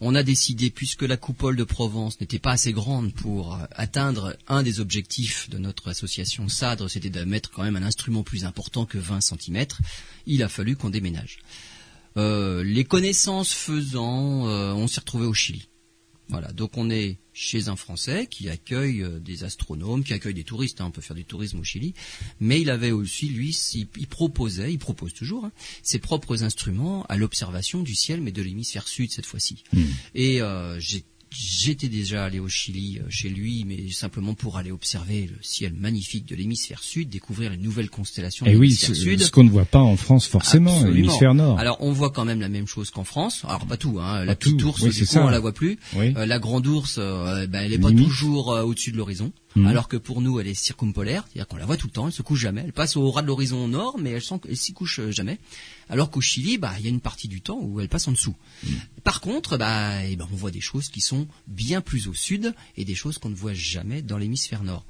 [0.00, 4.36] on a décidé, puisque la coupole de Provence n'était pas assez grande pour euh, atteindre
[4.48, 8.44] un des objectifs de notre association SADRE, c'était de mettre quand même un instrument plus
[8.44, 9.66] important que 20 cm,
[10.26, 11.38] il a fallu qu'on déménage.
[12.16, 15.68] les connaissances faisant, on s'est retrouvé au Chili.
[16.28, 20.44] Voilà, donc on est chez un Français qui accueille euh, des astronomes, qui accueille des
[20.44, 20.80] touristes.
[20.80, 21.94] Hein, on peut faire du tourisme au Chili,
[22.40, 27.16] mais il avait aussi lui, il, proposait, il propose toujours hein, ses propres instruments à
[27.16, 29.62] l'observation du ciel, mais de l'hémisphère sud cette fois-ci.
[29.72, 29.84] Hmm.
[30.14, 31.04] Et euh, j'ai
[31.38, 35.74] J'étais déjà allé au Chili euh, chez lui, mais simplement pour aller observer le ciel
[35.74, 39.20] magnifique de l'hémisphère sud, découvrir les nouvelles constellations de eh oui, sud.
[39.20, 41.58] Ce qu'on ne voit pas en France forcément, l'hémisphère nord.
[41.58, 43.42] Alors on voit quand même la même chose qu'en France.
[43.46, 44.24] Alors pas tout, hein.
[44.24, 45.78] la petite ours, du coup, on la voit plus.
[45.96, 49.32] Euh, la grande ours, euh, ben, elle est pas toujours au-dessus de l'horizon.
[49.56, 49.66] Mhm.
[49.66, 52.12] alors que pour nous elle est circumpolaire, c'est-à-dire qu'on la voit tout le temps, elle
[52.12, 55.38] se couche jamais, elle passe au ras de l'horizon nord, mais elle, s'y couche jamais.
[55.88, 58.12] Alors qu'au Chili, bah il y a une partie du temps où elle passe en
[58.12, 58.36] dessous.
[58.62, 58.80] Mhm.
[59.02, 62.84] Par contre, bah ben, on voit des choses qui sont bien plus au sud et
[62.84, 64.84] des choses qu'on ne voit jamais dans l'hémisphère nord.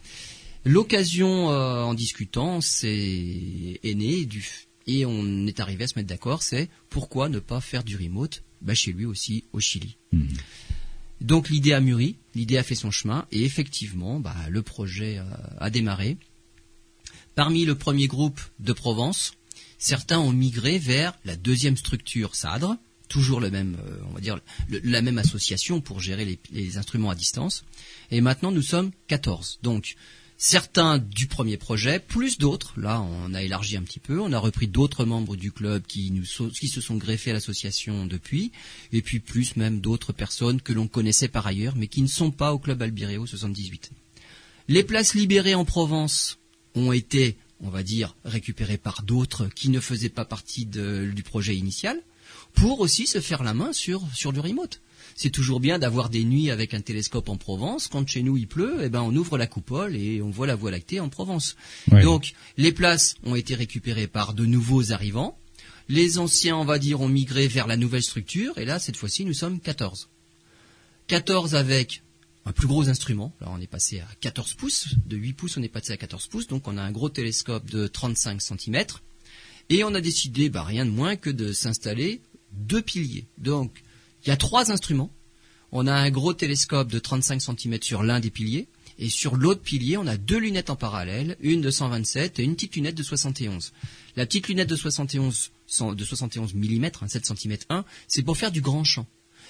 [0.64, 4.44] L'occasion, euh, en discutant, c'est est née du
[4.88, 6.42] et on est arrivé à se mettre d'accord.
[6.42, 9.96] C'est pourquoi ne pas faire du remote bah, chez lui aussi au Chili.
[10.12, 10.26] Hmm.
[11.20, 15.24] Donc l'idée a mûri, l'idée a fait son chemin et effectivement, bah, le projet euh,
[15.59, 16.16] a démarré.
[17.35, 19.35] Parmi le premier groupe de Provence,
[19.79, 22.76] certains ont migré vers la deuxième structure Sadre,
[23.09, 27.64] toujours euh, la même association pour gérer les, les instruments à distance.
[28.11, 29.61] Et maintenant, nous sommes 14.
[29.62, 29.96] Donc,
[30.38, 32.75] certains du premier projet, plus d'autres.
[32.79, 34.20] Là, on a élargi un petit peu.
[34.20, 38.07] On a repris d'autres membres du club qui, nous qui se sont greffés à l'association
[38.07, 38.53] depuis.
[38.92, 42.31] Et puis plus même d'autres personnes que l'on connaissait par ailleurs, mais qui ne sont
[42.31, 43.90] pas au club Albireo 78.
[44.68, 46.38] Les places libérées en Provence
[46.75, 51.57] ont été, on va dire, récupérées par d'autres qui ne faisaient pas partie du projet
[51.57, 52.01] initial,
[52.53, 54.81] pour aussi se faire la main sur, sur du remote.
[55.14, 57.88] C'est toujours bien d'avoir des nuits avec un télescope en Provence.
[57.88, 60.57] Quand chez nous il pleut, eh ben on ouvre la coupole et on voit la
[60.57, 61.57] Voie lactée en Provence.
[61.90, 62.03] Ouais.
[62.03, 65.38] Donc les places ont été récupérées par de nouveaux arrivants.
[65.88, 68.59] Les anciens, on va dire, ont migré vers la nouvelle structure.
[68.59, 70.09] Et là, cette fois-ci, nous sommes 14.
[71.07, 72.03] 14 avec
[72.45, 73.33] un plus gros instrument.
[73.40, 74.95] Là, on est passé à 14 pouces.
[75.07, 76.49] De 8 pouces, on est passé à 14 pouces.
[76.49, 78.85] Donc, on a un gros télescope de 35 cm.
[79.69, 82.21] Et on a décidé, bah, rien de moins que de s'installer
[82.53, 83.27] deux piliers.
[83.38, 83.83] Donc,
[84.27, 85.11] il y a trois instruments.
[85.73, 88.69] On a un gros télescope de 35 cm sur l'un des piliers.
[88.99, 92.55] Et sur l'autre pilier, on a deux lunettes en parallèle, une de 127 et une
[92.55, 93.73] petite lunette de 71.
[94.17, 98.51] La petite lunette de 71, cent- de 71 mm, 7 cm 1, c'est pour faire
[98.51, 99.07] du grand champ.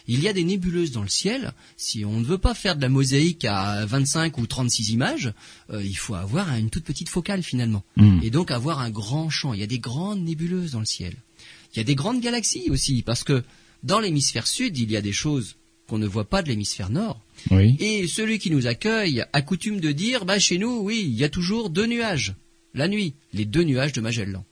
[0.09, 1.53] Il y a des nébuleuses dans le ciel.
[1.77, 5.33] Si on ne veut pas faire de la mosaïque à 25 ou 36 images,
[5.71, 7.85] euh, il faut avoir une toute petite focale finalement.
[7.97, 8.21] Hmm.
[8.23, 9.53] Et donc avoir un grand champ.
[9.55, 11.15] Il y a des grandes nébuleuses dans le ciel.
[11.73, 13.45] Il y a des grandes galaxies aussi, parce que
[13.83, 15.57] dans l'hémisphère sud, il y a des choses
[15.89, 17.21] qu'on ne voit pas de l'hémisphère nord.
[17.51, 17.77] Oui.
[17.79, 21.23] Et celui qui nous accueille a coutume de dire, bah chez nous, oui, il y
[21.25, 22.35] a toujours deux nuages.
[22.75, 24.45] La nuit, les deux nuages de Magellan.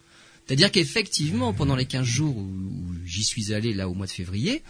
[0.47, 2.49] C'est-à-dire qu'effectivement, pendant les 15 jours où,
[3.07, 4.63] j'y suis allé, là, au mois de février,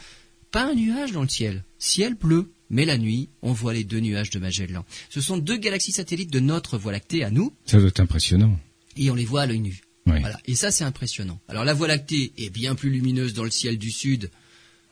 [0.51, 1.65] pas un nuage dans le ciel.
[1.79, 2.51] Ciel bleu.
[2.71, 4.85] Mais la nuit, on voit les deux nuages de Magellan.
[5.11, 8.59] Ce sont deux galaxies satellites de notre Voie lactée à nous, Ça doit être impressionnant.
[8.97, 9.83] et on les voit à l'œil nu.
[10.07, 10.39] Voilà.
[10.47, 11.39] Et ça, c'est impressionnant.
[11.49, 14.31] Alors, la Voie lactée est bien plus lumineuse dans le ciel du sud.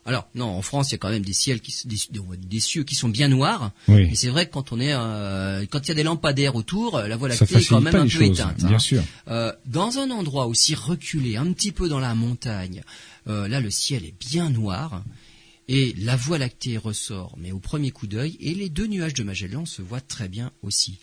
[0.05, 1.97] Alors, non, en France, il y a quand même des ciels, qui, des,
[2.37, 3.71] des cieux qui sont bien noirs.
[3.87, 4.09] Oui.
[4.11, 6.99] Et c'est vrai que quand on est, euh, quand il y a des lampadaires autour,
[6.99, 8.57] la Voie lactée est quand même un peu choses, éteinte.
[8.65, 8.69] hein.
[8.69, 9.03] bien sûr.
[9.29, 12.83] Euh, dans un endroit aussi reculé, un petit peu dans la montagne,
[13.29, 15.05] euh, là le ciel est bien noir
[15.69, 19.23] et la Voie lactée ressort, mais au premier coup d'œil, et les deux nuages de
[19.23, 20.99] Magellan se voient très bien aussi.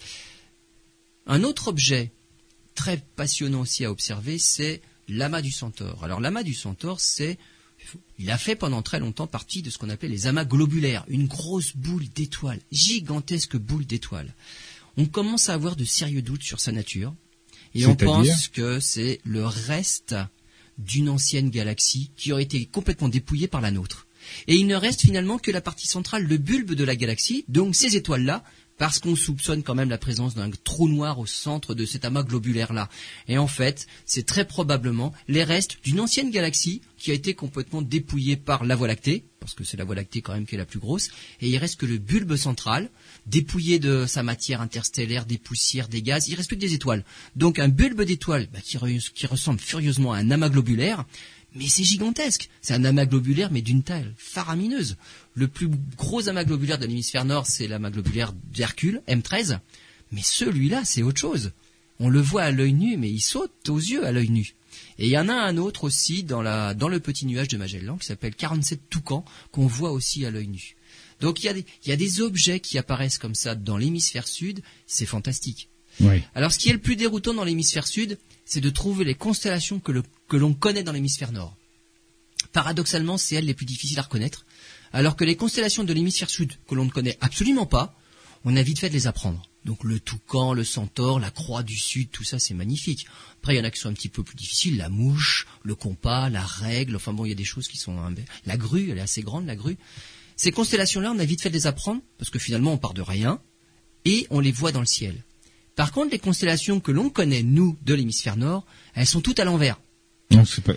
[1.26, 2.12] Un autre objet
[2.76, 6.04] très passionnant aussi à observer, c'est l'amas du Centaure.
[6.04, 7.38] Alors l'amas du Centaure, c'est
[8.18, 11.28] il a fait pendant très longtemps partie de ce qu'on appelait les amas globulaires, une
[11.28, 14.34] grosse boule d'étoiles, gigantesque boule d'étoiles.
[14.98, 17.16] On commence à avoir de sérieux doutes sur sa nature,
[17.76, 20.16] et on pense que c'est le reste
[20.78, 24.08] d'une ancienne galaxie qui aurait été complètement dépouillée par la nôtre.
[24.48, 27.76] Et il ne reste finalement que la partie centrale, le bulbe de la galaxie, donc
[27.76, 28.44] ces étoiles-là,
[28.80, 32.24] parce qu'on soupçonne quand même la présence d'un trou noir au centre de cet amas
[32.24, 32.90] globulaire-là.
[33.28, 37.82] Et en fait, c'est très probablement les restes d'une ancienne galaxie qui a été complètement
[37.82, 40.58] dépouillée par la Voie lactée, parce que c'est la Voie lactée quand même qui est
[40.58, 41.10] la plus grosse,
[41.42, 42.90] et il reste que le bulbe central,
[43.26, 47.04] dépouillé de sa matière interstellaire, des poussières, des gaz, il reste que des étoiles.
[47.36, 51.06] Donc un bulbe d'étoiles bah, qui ressemble furieusement à un amas globulaire,
[51.56, 52.50] mais c'est gigantesque.
[52.62, 54.98] C'est un amas globulaire, mais d'une taille faramineuse.
[55.34, 59.60] Le plus gros amas globulaire de l'hémisphère nord, c'est l'amas globulaire d'Hercule, M13.
[60.12, 61.52] Mais celui-là, c'est autre chose.
[62.00, 64.56] On le voit à l'œil nu, mais il saute aux yeux à l'œil nu.
[64.98, 67.58] Et il y en a un autre aussi dans, la, dans le petit nuage de
[67.58, 70.76] Magellan qui s'appelle 47 toucans, qu'on voit aussi à l'œil nu.
[71.20, 73.78] Donc il y, a des, il y a des objets qui apparaissent comme ça dans
[73.78, 75.70] l'hémisphère sud, c'est fantastique.
[76.00, 76.24] Oui.
[76.34, 78.18] Alors, ce qui est le plus déroutant dans l'hémisphère sud,
[78.50, 79.92] c'est de trouver les constellations que,
[80.36, 81.56] l'on connaît dans l'hémisphère nord.
[82.52, 84.44] Paradoxalement, c'est elles les plus difficiles à reconnaître,
[84.92, 87.96] alors que les constellations de l'hémisphère sud, que l'on ne connaît absolument pas,
[88.46, 89.48] on a vite fait de les apprendre.
[89.66, 93.06] Donc le toucan, le centaure, la croix du sud, tout ça c'est magnifique.
[93.38, 95.76] Après il y en a qui sont un petit peu plus difficiles, la mouche, le
[95.76, 97.98] compas, la règle, enfin bon il y a des choses qui sont...
[98.48, 99.78] La grue, elle est assez grande la grue.
[100.38, 103.02] Ces constellations-là, on a vite fait de les apprendre, parce que finalement on part de
[103.02, 103.42] rien,
[104.06, 105.24] et on les voit dans le ciel.
[105.80, 108.66] Par contre, les constellations que l'on connaît, nous, de l'hémisphère nord,
[108.96, 109.80] elles sont toutes à l'envers.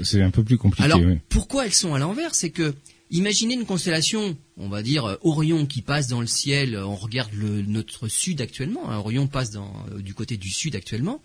[0.05, 0.85] C'est un peu plus compliqué.
[0.85, 1.19] Alors, oui.
[1.29, 2.37] pourquoi elles sont à l'envers?
[2.37, 2.73] C'est que,
[3.11, 6.95] imaginez une constellation, on va dire euh, Orion qui passe dans le ciel, euh, on
[6.95, 11.21] regarde le, notre sud actuellement, hein, Orion passe dans, euh, du côté du sud actuellement.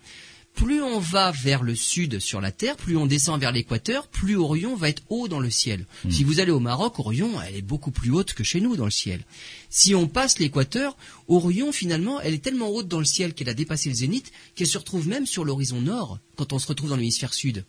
[0.58, 4.36] Plus on va vers le sud sur la Terre, plus on descend vers l'équateur, plus
[4.36, 5.86] Orion va être haut dans le ciel.
[6.04, 6.10] Hmm.
[6.10, 8.84] Si vous allez au Maroc, Orion, elle est beaucoup plus haute que chez nous dans
[8.84, 9.24] le ciel.
[9.70, 10.96] Si on passe l'équateur,
[11.28, 14.66] Orion, finalement, elle est tellement haute dans le ciel qu'elle a dépassé le zénith qu'elle
[14.66, 17.64] se retrouve même sur l'horizon nord quand on se retrouve dans l'hémisphère sud.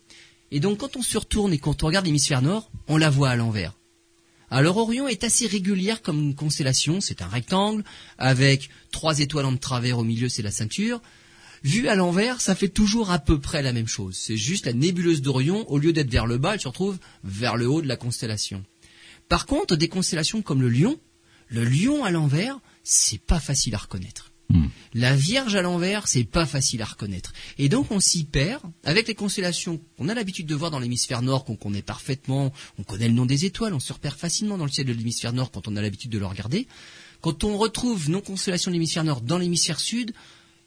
[0.50, 3.30] Et donc quand on se retourne et quand on regarde l'hémisphère nord, on la voit
[3.30, 3.74] à l'envers.
[4.50, 7.84] Alors Orion est assez régulière comme une constellation, c'est un rectangle,
[8.18, 11.00] avec trois étoiles en travers au milieu, c'est la ceinture.
[11.62, 14.16] Vu à l'envers, ça fait toujours à peu près la même chose.
[14.16, 17.56] C'est juste la nébuleuse d'Orion, au lieu d'être vers le bas, elle se retrouve vers
[17.56, 18.64] le haut de la constellation.
[19.28, 20.98] Par contre, des constellations comme le lion,
[21.48, 24.30] le lion à l'envers, c'est pas facile à reconnaître.
[24.94, 27.32] La Vierge à l'envers, c'est pas facile à reconnaître.
[27.58, 31.22] Et donc on s'y perd avec les constellations qu'on a l'habitude de voir dans l'hémisphère
[31.22, 34.64] nord, qu'on connaît parfaitement, on connaît le nom des étoiles, on se repère facilement dans
[34.64, 36.66] le ciel de l'hémisphère nord quand on a l'habitude de le regarder.
[37.20, 40.12] Quand on retrouve nos constellations de l'hémisphère nord dans l'hémisphère sud,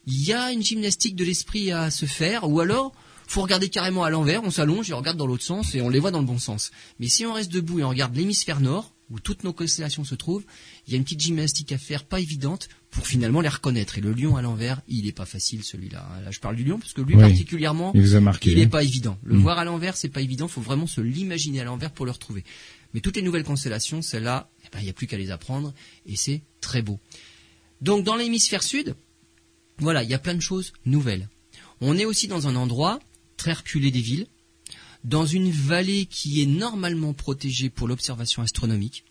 [0.08, 2.94] il y a une gymnastique de l'esprit à se faire, ou alors
[3.28, 5.89] faut regarder carrément à l'envers, on s'allonge et on regarde dans l'autre sens et on
[5.89, 6.72] les voit dans le bon sens.
[7.00, 10.16] Mais si on reste debout et on regarde l'hémisphère nord, où toutes nos constellations se
[10.16, 10.44] trouvent,
[10.88, 13.98] il y a une petite gymnastique à faire, pas évidente, pour finalement les reconnaître.
[13.98, 16.08] Et le lion à l'envers, il n'est pas facile celui-là.
[16.24, 17.22] Là, je parle du lion parce que lui Oui.
[17.22, 18.52] particulièrement, Il vous a marqué.
[18.52, 18.70] il n'est hein.
[18.70, 19.18] pas évident.
[19.24, 19.42] Le Mm.
[19.42, 20.48] voir à l'envers, c'est pas évident.
[20.48, 22.44] faut vraiment se l'imaginer à l'envers pour le retrouver.
[22.94, 25.74] Mais toutes les nouvelles constellations, celles-là, eh ben, il n'y a plus qu'à les apprendre
[26.06, 27.00] et c'est très beau.
[27.82, 28.96] Donc dans l'hémisphère sud,
[29.80, 31.30] voilà, il y a plein de choses nouvelles.
[31.82, 33.00] On est aussi dans un endroit
[33.38, 34.28] très reculé des villes,
[35.04, 39.04] dans une vallée qui est normalement protégée pour l'observation astronomique.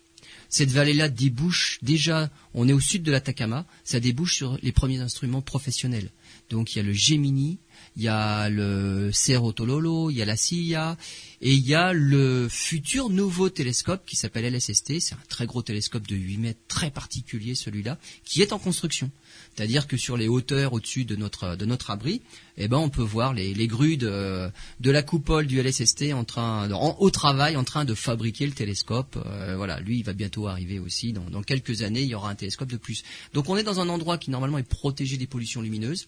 [0.49, 4.99] Cette vallée-là débouche déjà, on est au sud de l'Atacama, ça débouche sur les premiers
[4.99, 6.11] instruments professionnels.
[6.49, 7.57] Donc il y a le Gemini,
[7.95, 10.97] il y a le Cerro Tololo, il y a la Silla,
[11.41, 14.99] et il y a le futur nouveau télescope qui s'appelle LSST.
[14.99, 19.09] C'est un très gros télescope de 8 mètres, très particulier celui-là, qui est en construction.
[19.55, 22.21] C'est-à-dire que sur les hauteurs au-dessus de notre abri,
[22.57, 24.51] eh ben on peut voir les, grues de,
[24.83, 29.17] la coupole du LSST en train au travail en train de fabriquer le télescope.
[29.25, 31.13] Euh, voilà, lui il va bientôt arriver aussi.
[31.13, 33.03] Dans, quelques années, il y aura un télescope de plus.
[33.33, 36.07] Donc on est dans un endroit qui normalement est protégé des pollutions lumineuses.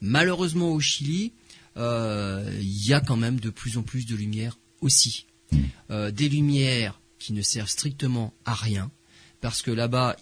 [0.00, 1.32] Malheureusement au Chili,
[1.76, 5.26] euh, il y a quand même de plus en plus de lumière aussi.
[5.90, 8.90] Euh, des lumières qui ne servent strictement à rien,
[9.40, 10.16] parce que là-bas,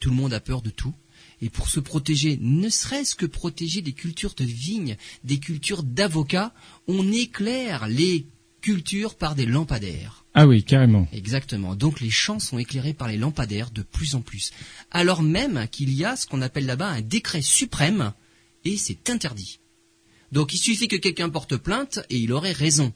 [0.00, 0.94] tout le monde a peur de tout.
[1.42, 6.54] Et pour se protéger, ne serait-ce que protéger des cultures de vignes, des cultures d'avocats,
[6.86, 8.26] on éclaire les
[8.60, 10.24] cultures par des lampadaires.
[10.34, 11.06] Ah oui, carrément.
[11.12, 11.74] Exactement.
[11.74, 14.52] Donc les champs sont éclairés par les lampadaires de plus en plus.
[14.90, 18.12] Alors même qu'il y a ce qu'on appelle là-bas un décret suprême,
[18.64, 19.58] et c'est interdit.
[20.30, 22.92] Donc il suffit que quelqu'un porte plainte et il aurait raison.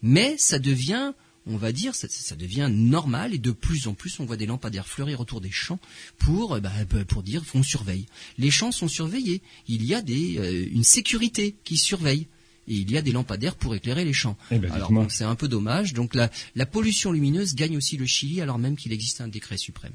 [0.00, 1.12] Mais ça devient,
[1.46, 4.46] on va dire, ça, ça devient normal et de plus en plus on voit des
[4.46, 5.78] lampadaires fleurir autour des champs
[6.18, 8.06] pour, euh, bah, bah, pour dire qu'on surveille.
[8.38, 9.42] Les champs sont surveillés.
[9.68, 12.26] Il y a des, euh, une sécurité qui surveille.
[12.66, 14.38] Et il y a des lampadaires pour éclairer les champs.
[14.50, 15.92] Eh ben, Alors bon, c'est un peu dommage.
[15.92, 19.58] Donc la, la pollution lumineuse gagne aussi le Chili alors même qu'il existe un décret
[19.58, 19.92] suprême.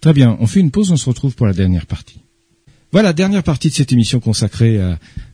[0.00, 2.20] Très bien, on fait une pause, on se retrouve pour la dernière partie.
[2.90, 4.80] Voilà, dernière partie de cette émission consacrée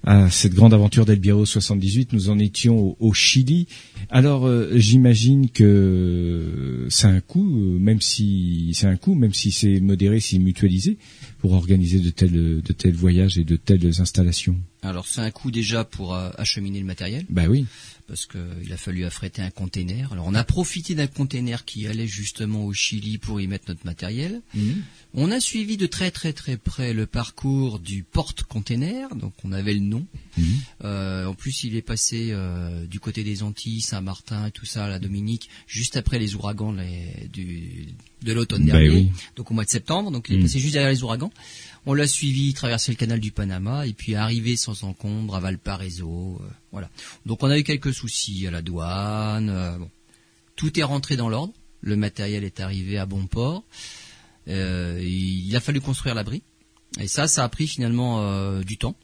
[0.04, 2.12] à, cette grande aventure d'Elbiro 78.
[2.12, 3.68] Nous en étions au, au Chili.
[4.10, 9.52] Alors, euh, j'imagine que c'est un coût, euh, même si c'est un coût, même si
[9.52, 10.98] c'est modéré, si mutualisé,
[11.38, 14.56] pour organiser de tels, de tels voyages et de telles installations.
[14.84, 17.24] Alors c'est un coût déjà pour euh, acheminer le matériel.
[17.28, 17.66] Bah oui.
[18.06, 20.12] parce qu'il a fallu affréter un container.
[20.12, 23.84] Alors on a profité d'un container qui allait justement au Chili pour y mettre notre
[23.86, 24.42] matériel.
[25.14, 29.72] On a suivi de très très très près le parcours du porte-container, donc on avait
[29.74, 30.06] le nom.
[30.84, 34.88] Euh, en plus il est passé euh, du côté des Antilles, Saint-Martin et tout ça,
[34.88, 37.86] la Dominique, juste après les ouragans les- du,
[38.22, 39.10] de l'automne Bah dernier, oui.
[39.36, 40.42] donc au mois de septembre, donc il est Mm.
[40.42, 41.32] passé juste derrière les ouragans.
[41.86, 46.38] On l'a suivi, traverser le canal du Panama et puis arrivé sans encombre à Valparaiso.
[46.40, 46.88] euh, voilà.
[47.26, 49.50] Donc on a eu quelques soucis à la douane.
[49.50, 49.90] euh, bon.
[50.56, 51.52] Tout est rentré dans l'ordre.
[51.82, 53.64] Le matériel est arrivé à bon port.
[54.48, 56.42] Euh, il a fallu construire l'abri.
[57.00, 58.94] Et ça, ça a pris finalement du temps.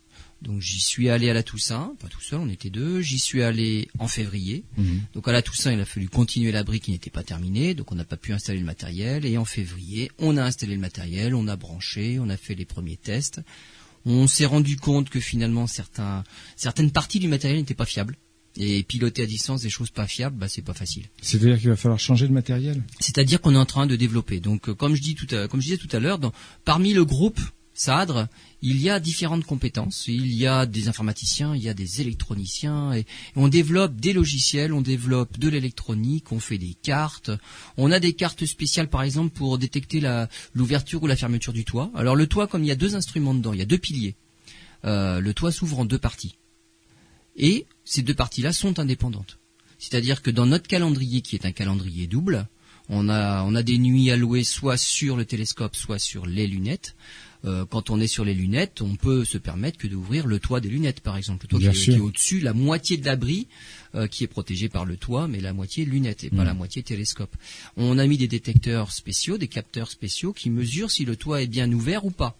[0.42, 3.00] Donc j'y suis allé à la Toussaint, pas tout seul, on était deux.
[3.00, 4.64] J'y suis allé en février.
[4.76, 5.02] Mhm.
[5.14, 7.94] Donc à la Toussaint, il a fallu continuer l'abri qui n'était pas terminé, donc on
[7.94, 9.26] n'a pas pu installer le matériel.
[9.26, 12.64] Et en février, on a installé le matériel, on a branché, on a fait les
[12.64, 13.40] premiers tests.
[14.06, 16.24] On s'est rendu compte que finalement certains,
[16.56, 18.16] certaines parties du matériel n'étaient pas fiables.
[18.56, 21.04] Et piloter à distance des choses pas fiables, bah, c'est pas facile.
[21.22, 22.82] C'est-à-dire qu'il va falloir changer de matériel?
[22.98, 24.40] C'est-à-dire qu'on est en train de développer.
[24.40, 26.18] Donc, euh, comme je dis tout à, comme je disais tout à l'heure,
[26.64, 27.40] parmi le groupe
[27.80, 28.26] SADRE,
[28.60, 30.04] il y a différentes compétences.
[30.06, 32.92] Il y a des informaticiens, il y a des électroniciens,
[33.36, 37.30] on développe des logiciels, on développe de l'électronique, on fait des cartes.
[37.78, 40.02] On a des cartes spéciales, par exemple, pour détecter
[40.52, 41.90] l'ouverture ou la fermeture du toit.
[41.94, 44.14] Alors, le toit, comme il y a deux instruments dedans, il y a deux piliers.
[44.84, 46.36] euh, le toit s'ouvre en deux parties.
[47.36, 49.38] Et ces deux parties-là sont indépendantes.
[49.78, 52.46] C'est-à-dire que dans notre calendrier, qui est un calendrier double,
[52.90, 56.96] on a, on a des nuits allouées soit sur le télescope, soit sur les lunettes.
[57.46, 60.60] Euh, quand on est sur les lunettes, on peut se permettre que d'ouvrir le toit
[60.60, 61.94] des lunettes, par exemple, le toit Bien qui, sûr.
[61.94, 63.46] qui est au-dessus, la moitié de l'abri
[63.94, 66.46] euh, qui est protégé par le toit, mais la moitié lunettes et pas Mm.
[66.46, 67.34] la moitié télescope.
[67.76, 71.46] On a mis des détecteurs spéciaux, des capteurs spéciaux qui mesurent si le toit est
[71.46, 72.36] bien ouvert ou pas.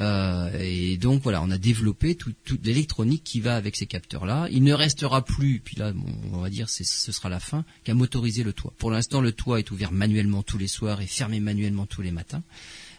[0.00, 4.46] Euh, et donc voilà, on a développé tout- toute l'électronique qui va avec ces capteurs-là.
[4.52, 7.64] Il ne restera plus, puis là, bon, on va dire, c'est- ce sera la fin,
[7.82, 8.72] qu'à motoriser le toit.
[8.78, 12.12] Pour l'instant, le toit est ouvert manuellement tous les soirs et fermé manuellement tous les
[12.12, 12.44] matins,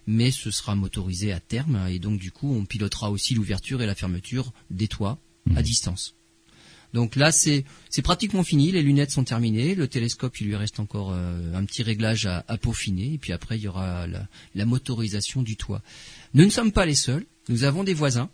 [0.09, 3.85] mais ce sera motorisé à terme, et donc du coup, on pilotera aussi l'ouverture et
[3.85, 5.19] la fermeture des toits
[5.55, 6.15] à distance.
[6.95, 8.71] Donc là, c'est c'est pratiquement fini.
[8.71, 9.75] Les lunettes sont terminées.
[9.75, 13.13] Le télescope, il lui reste encore euh, un petit réglage à, à peaufiner.
[13.13, 15.83] Et puis après, il y aura la, la motorisation du toit.
[16.33, 17.27] Nous ne sommes pas les seuls.
[17.47, 18.31] Nous avons des voisins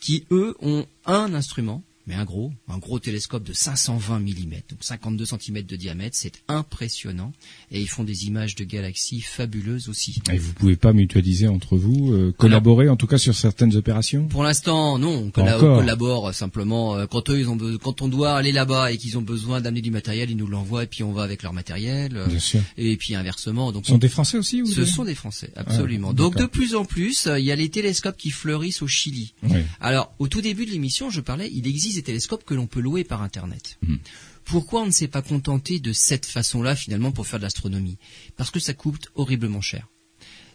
[0.00, 4.78] qui, eux, ont un instrument, mais un gros, un gros télescope de 520 mm, donc
[4.80, 6.16] 52 cm de diamètre.
[6.16, 7.30] C'est impressionnant.
[7.70, 10.20] Et ils font des images de galaxies fabuleuses aussi.
[10.32, 14.26] Et vous pouvez pas mutualiser entre vous, euh, collaborer en tout cas sur certaines opérations?
[14.26, 15.26] Pour l'instant, non.
[15.26, 18.96] On, colla- collabore simplement euh, quand eux, ils ont quand on doit aller là-bas et
[18.98, 21.52] qu'ils ont besoin d'amener du matériel, ils nous l'envoient et puis on va avec leur
[21.52, 22.16] matériel.
[22.16, 22.60] euh, Bien sûr.
[22.76, 23.70] et puis inversement.
[23.70, 26.08] Donc Ce sont des Français aussi ou ce sont des Français, absolument.
[26.10, 28.88] Ah, Donc de plus en plus, euh, il y a les télescopes qui fleurissent au
[28.88, 29.32] Chili.
[29.80, 32.80] Alors, au tout début de l'émission, je parlais, il existe des télescopes que l'on peut
[32.80, 33.78] louer par Internet.
[33.82, 33.98] Mhm.
[34.44, 37.98] Pourquoi on ne s'est pas contenté de cette façon-là, finalement, pour faire de l'astronomie?
[38.36, 39.86] Parce que ça coûte horriblement cher.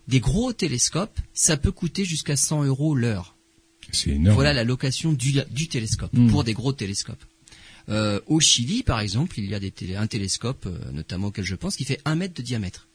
[0.08, 3.36] Des gros télescopes, ça peut coûter jusqu'à 100 euros l'heure.
[3.92, 4.36] C'est énorme.
[4.36, 6.30] Voilà la location du, du télescope, Mhm.
[6.32, 7.24] pour des gros télescopes.
[7.90, 11.46] Euh, au Chili, par exemple, il y a des télé- un télescope, euh, notamment auquel
[11.46, 12.88] je pense, qui fait un mètre de diamètre,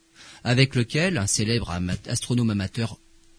[0.42, 2.98] avec lequel un célèbre ama- astronome amateur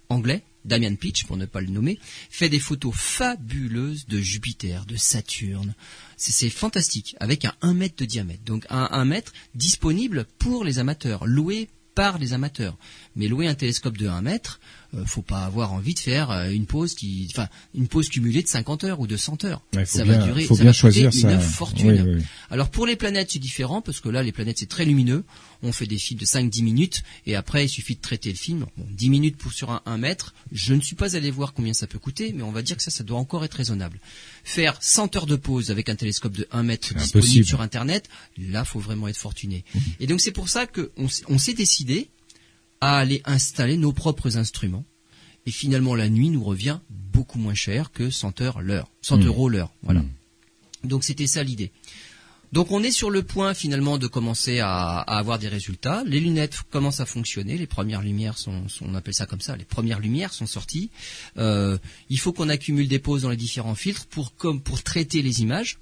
[0.10, 2.00] anglais, Damian Pitch, pour ne pas le nommer,
[2.30, 5.74] fait des photos fabuleuses de Jupiter, de Saturne.
[6.18, 8.44] C'est fantastique, avec un 1 mètre de diamètre.
[8.44, 12.78] Donc un 1 mètre disponible pour les amateurs, loué par les amateurs.
[13.16, 14.60] Mais louer un télescope de 1 mètre,
[14.96, 18.44] euh, faut pas avoir envie de faire euh, une pause qui, enfin, une pause cumulée
[18.44, 19.62] de 50 heures ou de 100 heures.
[19.74, 21.40] Ouais, ça bien, va durer, faut ça bien va coûter choisir une ça.
[21.40, 22.02] fortune.
[22.06, 22.24] Oui, oui.
[22.50, 25.24] Alors pour les planètes, c'est différent parce que là, les planètes, c'est très lumineux.
[25.64, 28.66] On fait des films de 5-10 minutes et après, il suffit de traiter le film.
[28.78, 30.34] Bon, 10 minutes pour sur un 1 mètre.
[30.52, 32.84] Je ne suis pas allé voir combien ça peut coûter, mais on va dire que
[32.84, 34.00] ça, ça doit encore être raisonnable.
[34.44, 37.46] Faire 100 heures de pause avec un télescope de 1 mètre disponible impossible.
[37.46, 39.64] sur Internet, là, faut vraiment être fortuné.
[40.00, 40.88] Et donc c'est pour ça qu'on
[41.28, 42.10] on s'est décidé
[42.82, 44.86] à aller installer nos propres instruments.
[45.46, 49.26] Et finalement, la nuit nous revient beaucoup moins cher que 100 heures l'heure, 100 Mm.
[49.28, 49.72] euros l'heure.
[49.84, 50.02] Voilà.
[50.02, 50.10] Mm.
[50.84, 51.72] Donc c'était ça l'idée.
[52.52, 56.04] Donc on est sur le point finalement de commencer à, à avoir des résultats.
[56.06, 59.56] Les lunettes commencent à fonctionner, les premières lumières sont, sont- on appelle ça comme ça,
[59.56, 60.90] les premières lumières sont sorties.
[61.38, 61.78] Euh,
[62.10, 65.42] il faut qu'on accumule des pauses dans les différents filtres pour comme pour traiter les
[65.42, 65.78] images.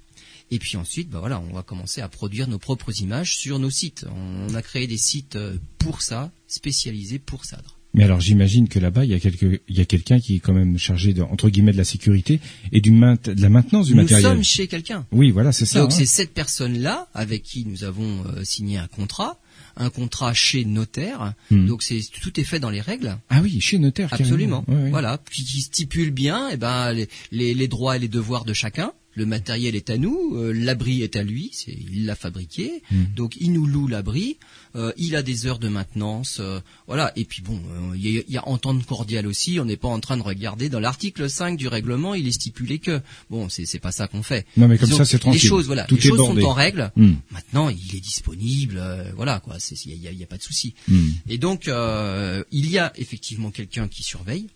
[0.52, 3.70] Et puis ensuite, bah voilà, on va commencer à produire nos propres images sur nos
[3.70, 4.04] sites.
[4.48, 7.58] On a créé des sites euh, pour ça, spécialisés pour ça.
[7.92, 10.38] Mais alors j'imagine que là-bas il y a quelque, il y a quelqu'un qui est
[10.38, 12.38] quand même chargé de, entre guillemets de la sécurité
[12.70, 14.30] et du maint- de la maintenance du Nous matériel.
[14.30, 15.06] sommes chez quelqu'un.
[15.10, 15.80] Oui, voilà, c'est ça.
[15.80, 15.94] Donc hein.
[15.98, 19.40] c'est cette personne-là avec qui nous avons euh, signé un contrat,
[19.76, 21.34] un contrat chez notaire.
[21.50, 21.66] Hmm.
[21.66, 23.18] Donc c'est tout est fait dans les règles.
[23.28, 24.08] Ah oui, chez notaire.
[24.12, 24.64] Absolument.
[24.68, 24.90] Ouais, ouais.
[24.90, 28.52] Voilà, qui, qui stipule bien eh ben les, les, les droits et les devoirs de
[28.52, 28.92] chacun.
[29.20, 33.04] Le matériel est à nous, euh, l'abri est à lui, c'est il l'a fabriqué, Mm.
[33.14, 34.38] donc il nous loue l'abri,
[34.76, 37.12] euh, il a des heures de maintenance, euh, voilà.
[37.16, 37.60] Et puis bon,
[37.94, 39.60] il y, a, il y a entente cordiale aussi.
[39.60, 42.78] On n'est pas en train de regarder dans l'article 5 du règlement, il est stipulé
[42.78, 44.46] que bon, c'est c'est pas ça qu'on fait.
[44.56, 45.42] Non, mais comme Disons ça, c'est tranquille.
[45.42, 46.40] Les choses, voilà, Tout les choses bordé.
[46.40, 46.90] sont en règle.
[46.96, 48.82] Hmm, Maintenant, il est disponible,
[49.16, 49.56] voilà quoi.
[49.84, 50.72] Il y a, y a pas de souci.
[50.88, 51.08] hmm.
[51.28, 54.46] Et donc, il y a effectivement quelqu'un qui surveille.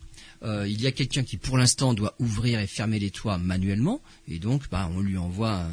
[0.42, 4.02] Euh, il y a quelqu'un qui, pour l'instant, doit ouvrir et fermer les toits manuellement.
[4.28, 5.70] Et donc, bah, on lui envoie un,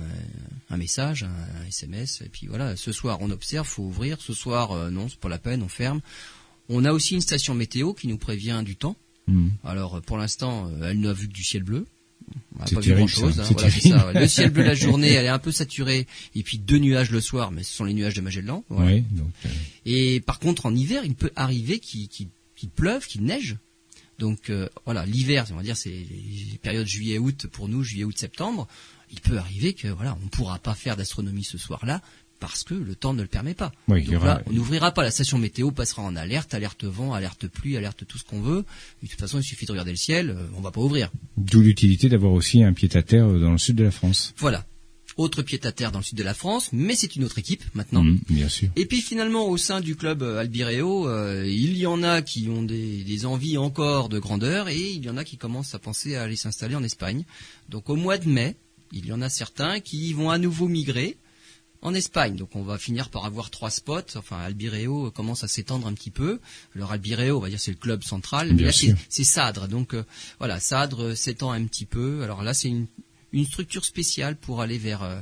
[0.71, 2.21] un message, un, SMS.
[2.25, 4.21] Et puis voilà, ce soir, on observe, faut ouvrir.
[4.21, 6.01] Ce soir, euh, non, c'est pas la peine, on ferme.
[6.69, 8.95] On a aussi une station météo qui nous prévient du temps.
[9.27, 9.49] Hmm.
[9.63, 11.85] Alors, euh, pour l'instant, euh, elle n'a vu que du ciel bleu.
[12.55, 13.35] On n'a pas vu grand chose.
[13.35, 14.19] Voilà, ça, ouais.
[14.21, 16.07] Le ciel bleu la journée, elle est un peu saturée.
[16.35, 18.63] Et puis deux nuages le soir, mais ce sont les nuages de Magellan.
[18.69, 18.91] Voilà.
[18.91, 19.49] Ouais, donc, euh,
[19.85, 22.29] Et par contre, en hiver, il peut arriver qu'il
[22.75, 23.57] pleuve, qu'il neige.
[24.21, 28.67] Donc euh, voilà, l'hiver, on va dire, c'est les périodes juillet-août pour nous, juillet-août-septembre.
[29.11, 32.01] Il peut arriver que voilà, on ne pourra pas faire d'astronomie ce soir-là
[32.39, 33.71] parce que le temps ne le permet pas.
[33.87, 36.53] Oui, il y Donc aura- là, on n'ouvrira pas la station météo, passera en alerte,
[36.53, 38.63] alerte vent, alerte pluie, alerte tout ce qu'on veut.
[39.01, 41.09] Et de toute façon, il suffit de regarder le ciel, euh, on va pas ouvrir.
[41.37, 44.33] D'où l'utilité d'avoir aussi un pied-à-terre dans le sud de la France.
[44.37, 44.65] Voilà.
[45.17, 47.63] Autre pied à terre dans le sud de la France, mais c'est une autre équipe
[47.73, 48.03] maintenant.
[48.03, 48.69] Hmm, bien sûr.
[48.75, 52.47] Et puis finalement, au sein du club euh, Albireo, euh, il y en a qui
[52.49, 55.79] ont des, des envies encore de grandeur et il y en a qui commencent à
[55.79, 57.25] penser à aller s'installer en Espagne.
[57.69, 58.55] Donc au mois de mai,
[58.91, 61.17] il y en a certains qui vont à nouveau migrer
[61.81, 62.35] en Espagne.
[62.35, 64.15] Donc on va finir par avoir trois spots.
[64.15, 66.39] Enfin, Albireo commence à s'étendre un petit peu.
[66.75, 68.53] Alors Albireo, on va dire c'est le club central.
[68.53, 68.95] Bien là, sûr.
[69.09, 69.67] c'est c'est Sadre.
[69.67, 70.03] Donc euh,
[70.39, 72.23] voilà, Sadre s'étend un petit peu.
[72.23, 72.87] Alors là, c'est une,
[73.33, 75.19] une structure spéciale pour aller vers euh,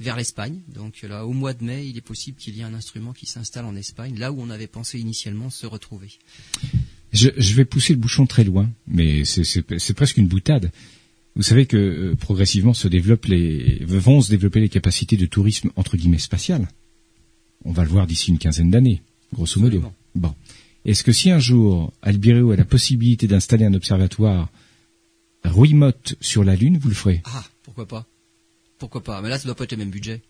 [0.00, 0.60] vers l'Espagne.
[0.74, 3.26] Donc là, au mois de mai, il est possible qu'il y ait un instrument qui
[3.26, 6.10] s'installe en Espagne, là où on avait pensé initialement se retrouver.
[7.12, 10.72] Je, je vais pousser le bouchon très loin, mais c'est- presque une boutade.
[11.36, 15.70] Vous savez que euh, progressivement se développent les, vont se développer les capacités de tourisme
[15.76, 16.68] entre guillemets spatial.
[17.64, 19.02] On va le voir d'ici une quinzaine d'années,
[19.32, 19.76] grosso modo.
[19.76, 19.94] Absolument.
[20.14, 20.34] Bon.
[20.84, 24.50] Est-ce que si un jour Albireo a la possibilité d'installer un observatoire
[25.44, 27.22] remote sur la Lune, vous le ferez?
[27.24, 27.44] Ah,
[27.86, 28.06] pourquoi pas?
[28.78, 29.22] Pourquoi pas?
[29.22, 30.22] Mais là, ça doit pas être le même budget.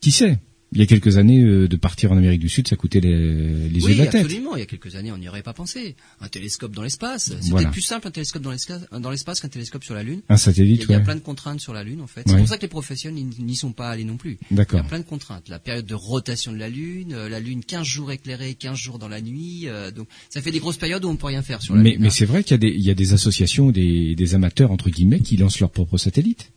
[0.00, 0.38] Qui sait?
[0.72, 3.68] Il y a quelques années, euh, de partir en Amérique du Sud, ça coûtait les,
[3.68, 4.24] les yeux de la tête.
[4.24, 4.56] absolument.
[4.56, 5.94] Il y a quelques années, on n'y aurait pas pensé.
[6.20, 7.70] Un télescope dans l'espace, c'était Voilà.
[7.70, 10.22] plus simple un télescope dans l'espace dans l'espace qu'un télescope sur la Lune.
[10.28, 12.08] Un Il y, satellite, a, il y a plein de contraintes sur la Lune, en
[12.08, 12.26] fait.
[12.26, 12.32] Ouais.
[12.32, 14.38] C'est pour ça que les professionnels n'y- sont pas allés non plus.
[14.50, 14.80] Il y D'accord.
[14.80, 15.48] a plein de contraintes.
[15.48, 18.98] La période de rotation de la Lune, euh, la Lune 15 jours éclairée, 15 jours
[18.98, 19.68] dans la nuit.
[19.68, 21.90] euh, donc, ça fait des grosses périodes où on peut rien faire sur la Mais,
[21.92, 22.00] Lune.
[22.00, 22.10] mais hein.
[22.10, 24.90] c'est vrai qu'il y a des, il y a des associations, des, des amateurs entre
[24.90, 26.50] guillemets, qui lancent leurs propres satellites,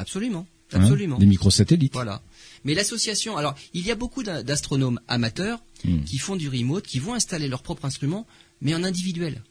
[0.00, 1.18] Absolument, hein, absolument.
[1.18, 1.92] des microsatellites.
[1.92, 2.22] Voilà.
[2.64, 6.02] Mais l'association, alors il y a beaucoup d'a- d'astronomes amateurs Hmm.
[6.04, 8.26] qui font du remote, qui vont installer leur propre instrument,
[8.60, 9.42] mais en individuel.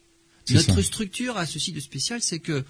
[0.52, 0.84] Notre ça.
[0.84, 2.64] structure a ceci de spécial, c'est que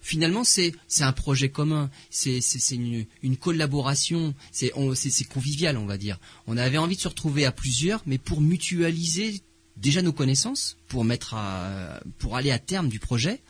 [0.00, 2.40] finalement c'est un projet commun, c'est
[2.72, 6.18] une, une collaboration, c'est on- c'est c'est convivial on va dire.
[6.46, 9.40] On avait envie de se retrouver à plusieurs, mais pour mutualiser
[9.76, 13.40] déjà nos connaissances, pour mettre à pour aller à terme du projet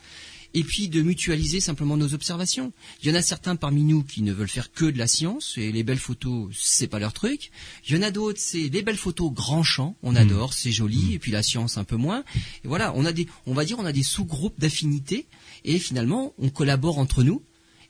[0.54, 2.72] et puis de mutualiser simplement nos observations.
[3.02, 5.54] Il y en a certains parmi nous qui ne veulent faire que de la science
[5.56, 7.50] et les belles photos, c'est pas leur truc.
[7.88, 11.14] Il y en a d'autres, c'est les belles photos grand champ, on adore, c'est joli,
[11.14, 12.24] et puis la science un peu moins.
[12.64, 15.26] Et voilà, on a des, on va dire, on a des sous-groupes d'affinités
[15.64, 17.42] et finalement on collabore entre nous.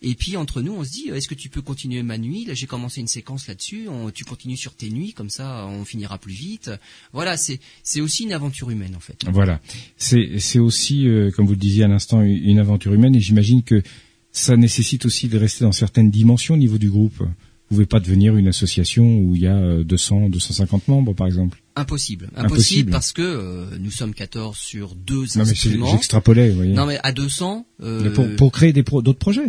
[0.04, 2.44] Et puis entre nous, on se dit, est-ce que tu peux continuer ma nuit?
[2.44, 3.86] Là, j'ai commencé une séquence là-dessus.
[4.14, 6.70] Tu continues sur tes nuits, comme ça, on finira plus vite.
[7.12, 9.16] Voilà, c'est c'est aussi une aventure humaine en fait.
[9.32, 9.60] Voilà.
[9.96, 13.62] C'est, c'est aussi, euh, comme vous le disiez à l'instant, une aventure humaine, et j'imagine
[13.62, 13.82] que
[14.32, 17.18] ça nécessite aussi de rester dans certaines dimensions au niveau du groupe.
[17.20, 21.26] Vous pouvez pas devenir une association où il y a euh, 200, 250 membres, par
[21.26, 21.62] exemple.
[21.76, 22.26] Impossible.
[22.36, 22.44] Impossible.
[22.54, 25.86] Impossible parce que euh, nous sommes 14 sur deux Non, mais instruments.
[25.90, 26.74] j'extrapolais, vous voyez.
[26.74, 27.66] Non mais à 200.
[27.82, 29.46] euh, Mais pour, pour créer des pro- d'autres projets.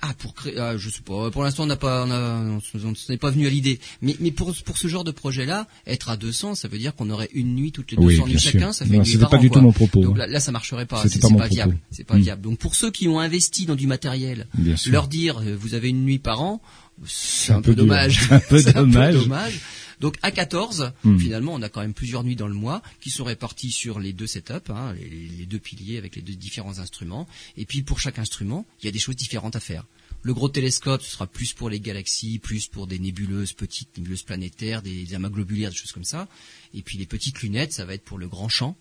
[0.00, 0.56] Ah pour créer.
[0.58, 1.30] Ah, je sais pas.
[1.30, 2.04] Pour l'instant on n'a pas.
[2.06, 3.80] On a, on, n'est pas venu à l'idée.
[4.00, 7.10] Mais, mais pour pour ce genre de projet-là, être à 200, ça veut dire qu'on
[7.10, 8.52] aurait une nuit toutes les 200 Oui, nuits sûr.
[8.52, 8.72] chacun.
[8.72, 10.18] Ça fait Non, une nuit c'était par pas an, du tout mon propos, Donc hein.
[10.20, 11.02] là, là, ça marcherait pas.
[11.08, 11.78] C'est pas pas viable.
[11.90, 12.20] C'est pas Mm.
[12.22, 12.42] viable.
[12.42, 14.92] Donc pour ceux qui ont investi dans du matériel, Bien sûr.
[14.92, 16.62] leur dire euh, vous avez une nuit par an,
[17.04, 18.20] c'est un un, peu peu dommage.
[18.50, 19.60] C'est un peu dommage.
[20.00, 21.18] Donc à 14, Hmm.
[21.18, 24.12] finalement, on a quand même plusieurs nuits dans le mois qui sont réparties sur les
[24.12, 27.26] deux setups, hein, les, les deux piliers avec les deux différents instruments.
[27.56, 29.84] Et puis pour chaque instrument, il y a des choses différentes à faire.
[30.22, 34.24] Le gros télescope, ce sera plus pour les galaxies, plus pour des nébuleuses petites, nébuleuses
[34.24, 36.28] planétaires, des amas globulaires, des choses comme ça.
[36.74, 38.76] Et puis les petites lunettes, ça va être pour le grand champ.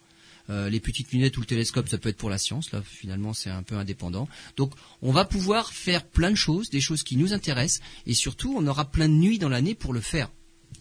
[0.50, 2.72] Euh, les petites lunettes ou le télescope, ça peut être pour la science.
[2.72, 4.30] Là, finalement, c'est un peu indépendant.
[4.56, 8.56] Donc, on va pouvoir faire plein de choses, des choses qui nous intéressent, et surtout,
[8.58, 10.30] on aura plein de nuits dans l'année pour le faire.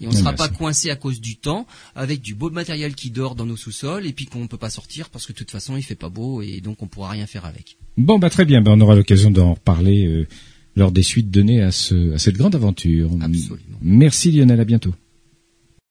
[0.01, 2.95] Et on ne sera bah, pas coincé à cause du temps, avec du beau matériel
[2.95, 5.39] qui dort dans nos sous-sols, et puis qu'on ne peut pas sortir parce que de
[5.39, 7.77] toute façon, il fait pas beau, et donc on pourra rien faire avec.
[7.97, 8.61] Bon, bah très bien.
[8.63, 10.27] Ben, on aura l'occasion d'en reparler euh,
[10.75, 13.11] lors des suites données à, ce, à cette grande aventure.
[13.21, 13.79] Absolument.
[13.81, 14.95] Merci Lionel, à bientôt.